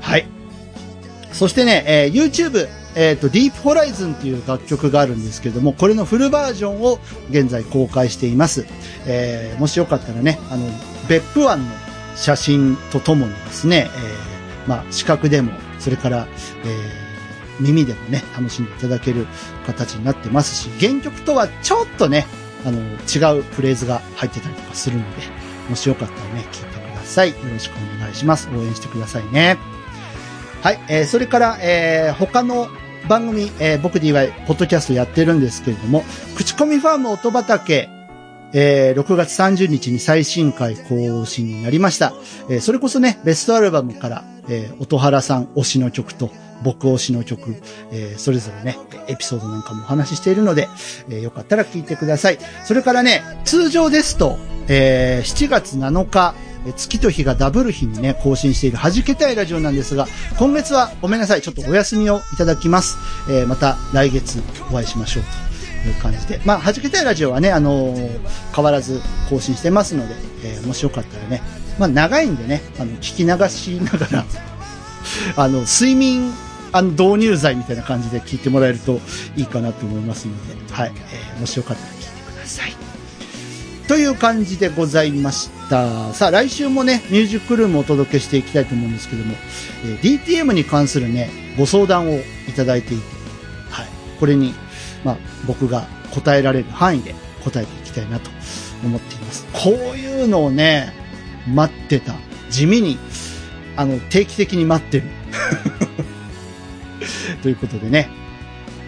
[0.01, 0.27] はい。
[1.31, 6.99] そしてね、えー YouTube、えっ、と、Deep Horizon っていう楽曲があるんですけども、これのフルバージョンを
[7.29, 8.65] 現在公開しています。
[9.05, 10.65] えーもしよかったらね、あの、
[11.07, 11.65] 別府湾の
[12.15, 16.27] 写真とともにですね、えーまあ、視覚でも、それから、
[16.63, 17.05] えー
[17.59, 19.27] 耳でもね、楽しんでいただける
[19.65, 22.25] 形になってますし、原曲とはちょっとね、
[22.65, 27.29] あの、違うフレーズが入ってたりとかするので、もしよかったらね、聞いてください。
[27.29, 28.49] よろしくお願いします。
[28.55, 29.57] 応援してくださいね。
[30.61, 32.67] はい、えーそれから、えー他の
[33.07, 36.03] 番組、えー僕 DY、ポッドキャストやってるんですけれども、
[36.35, 37.89] 口コミファーム音畑、
[38.57, 42.13] えー6月30日に最新回更新になりました。
[42.49, 46.31] えーそれこそね、ベストアルバムから、えー音原さん推しの曲と、
[46.63, 47.55] 僕推しの曲、
[47.91, 48.77] えーそれぞれね、
[49.07, 50.69] エピソードなんかもお話ししているので、
[51.09, 52.39] えーよかったら聞いてください。
[52.63, 54.37] それからね、通常ですと、
[54.69, 56.33] えー7月7日、
[56.77, 60.07] 月と日がダブる日にね、更新している弾けたいラジオなんですが、
[60.39, 62.97] 今月はごめんなさい、ちょっとお休みをいただきます。
[63.29, 64.41] えーまた来月
[64.71, 65.23] お会いしましょう
[65.87, 66.39] いう感じで。
[66.45, 68.19] まあ、弾けたいラジオはね、あのー
[68.55, 71.41] 変わらず更新してますので、えーもしよかったらね、
[71.79, 74.25] まあ、長いんでね、あの、聞き流しながら、
[75.35, 76.31] あの、睡眠、
[76.71, 78.99] あの、導入剤みたいな感じで聞いてもらえると
[79.35, 80.91] いいかなと思いますので、はい。
[80.95, 82.73] えーもしよかったら聞いてください。
[83.87, 86.11] という感じでございました。
[86.13, 89.35] さあ、来週もね、ミュージックルームをお届けしていきたいと思うんですけども、
[89.85, 93.03] えー DTM に関するね、ご相談をいただいていて、
[93.69, 93.87] はい。
[94.19, 94.53] これに、
[95.05, 98.29] まあ、僕が答えられる範囲で答えていきたいなと
[98.83, 99.45] 思っています。
[99.53, 100.91] こういうのをね、
[101.47, 102.15] 待ってた。
[102.49, 102.97] 地味に、
[103.77, 105.03] あの、定期的に待ってる。
[107.43, 108.09] ということでね、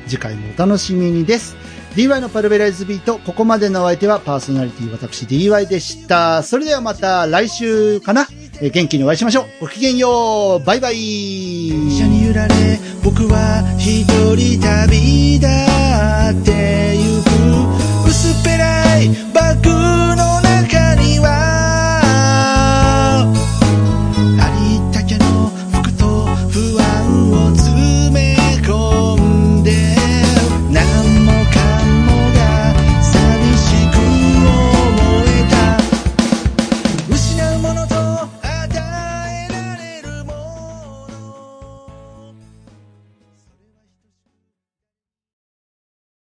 [0.07, 1.55] 次回もお楽しみにです。
[1.95, 6.41] DY のパルベライズビート、ここまでのお相手はパーソナリティ私 DY でした。
[6.43, 8.28] それではまた来週かな、
[8.60, 9.47] えー、元気にお会いしましょう。
[9.62, 10.66] ごきげんよう。
[10.66, 11.68] バイバイ。
[11.68, 12.53] 一に揺られ、
[13.03, 14.05] 僕は一
[14.36, 17.28] 人旅だってゆく
[18.08, 20.36] 薄っぺらい僕の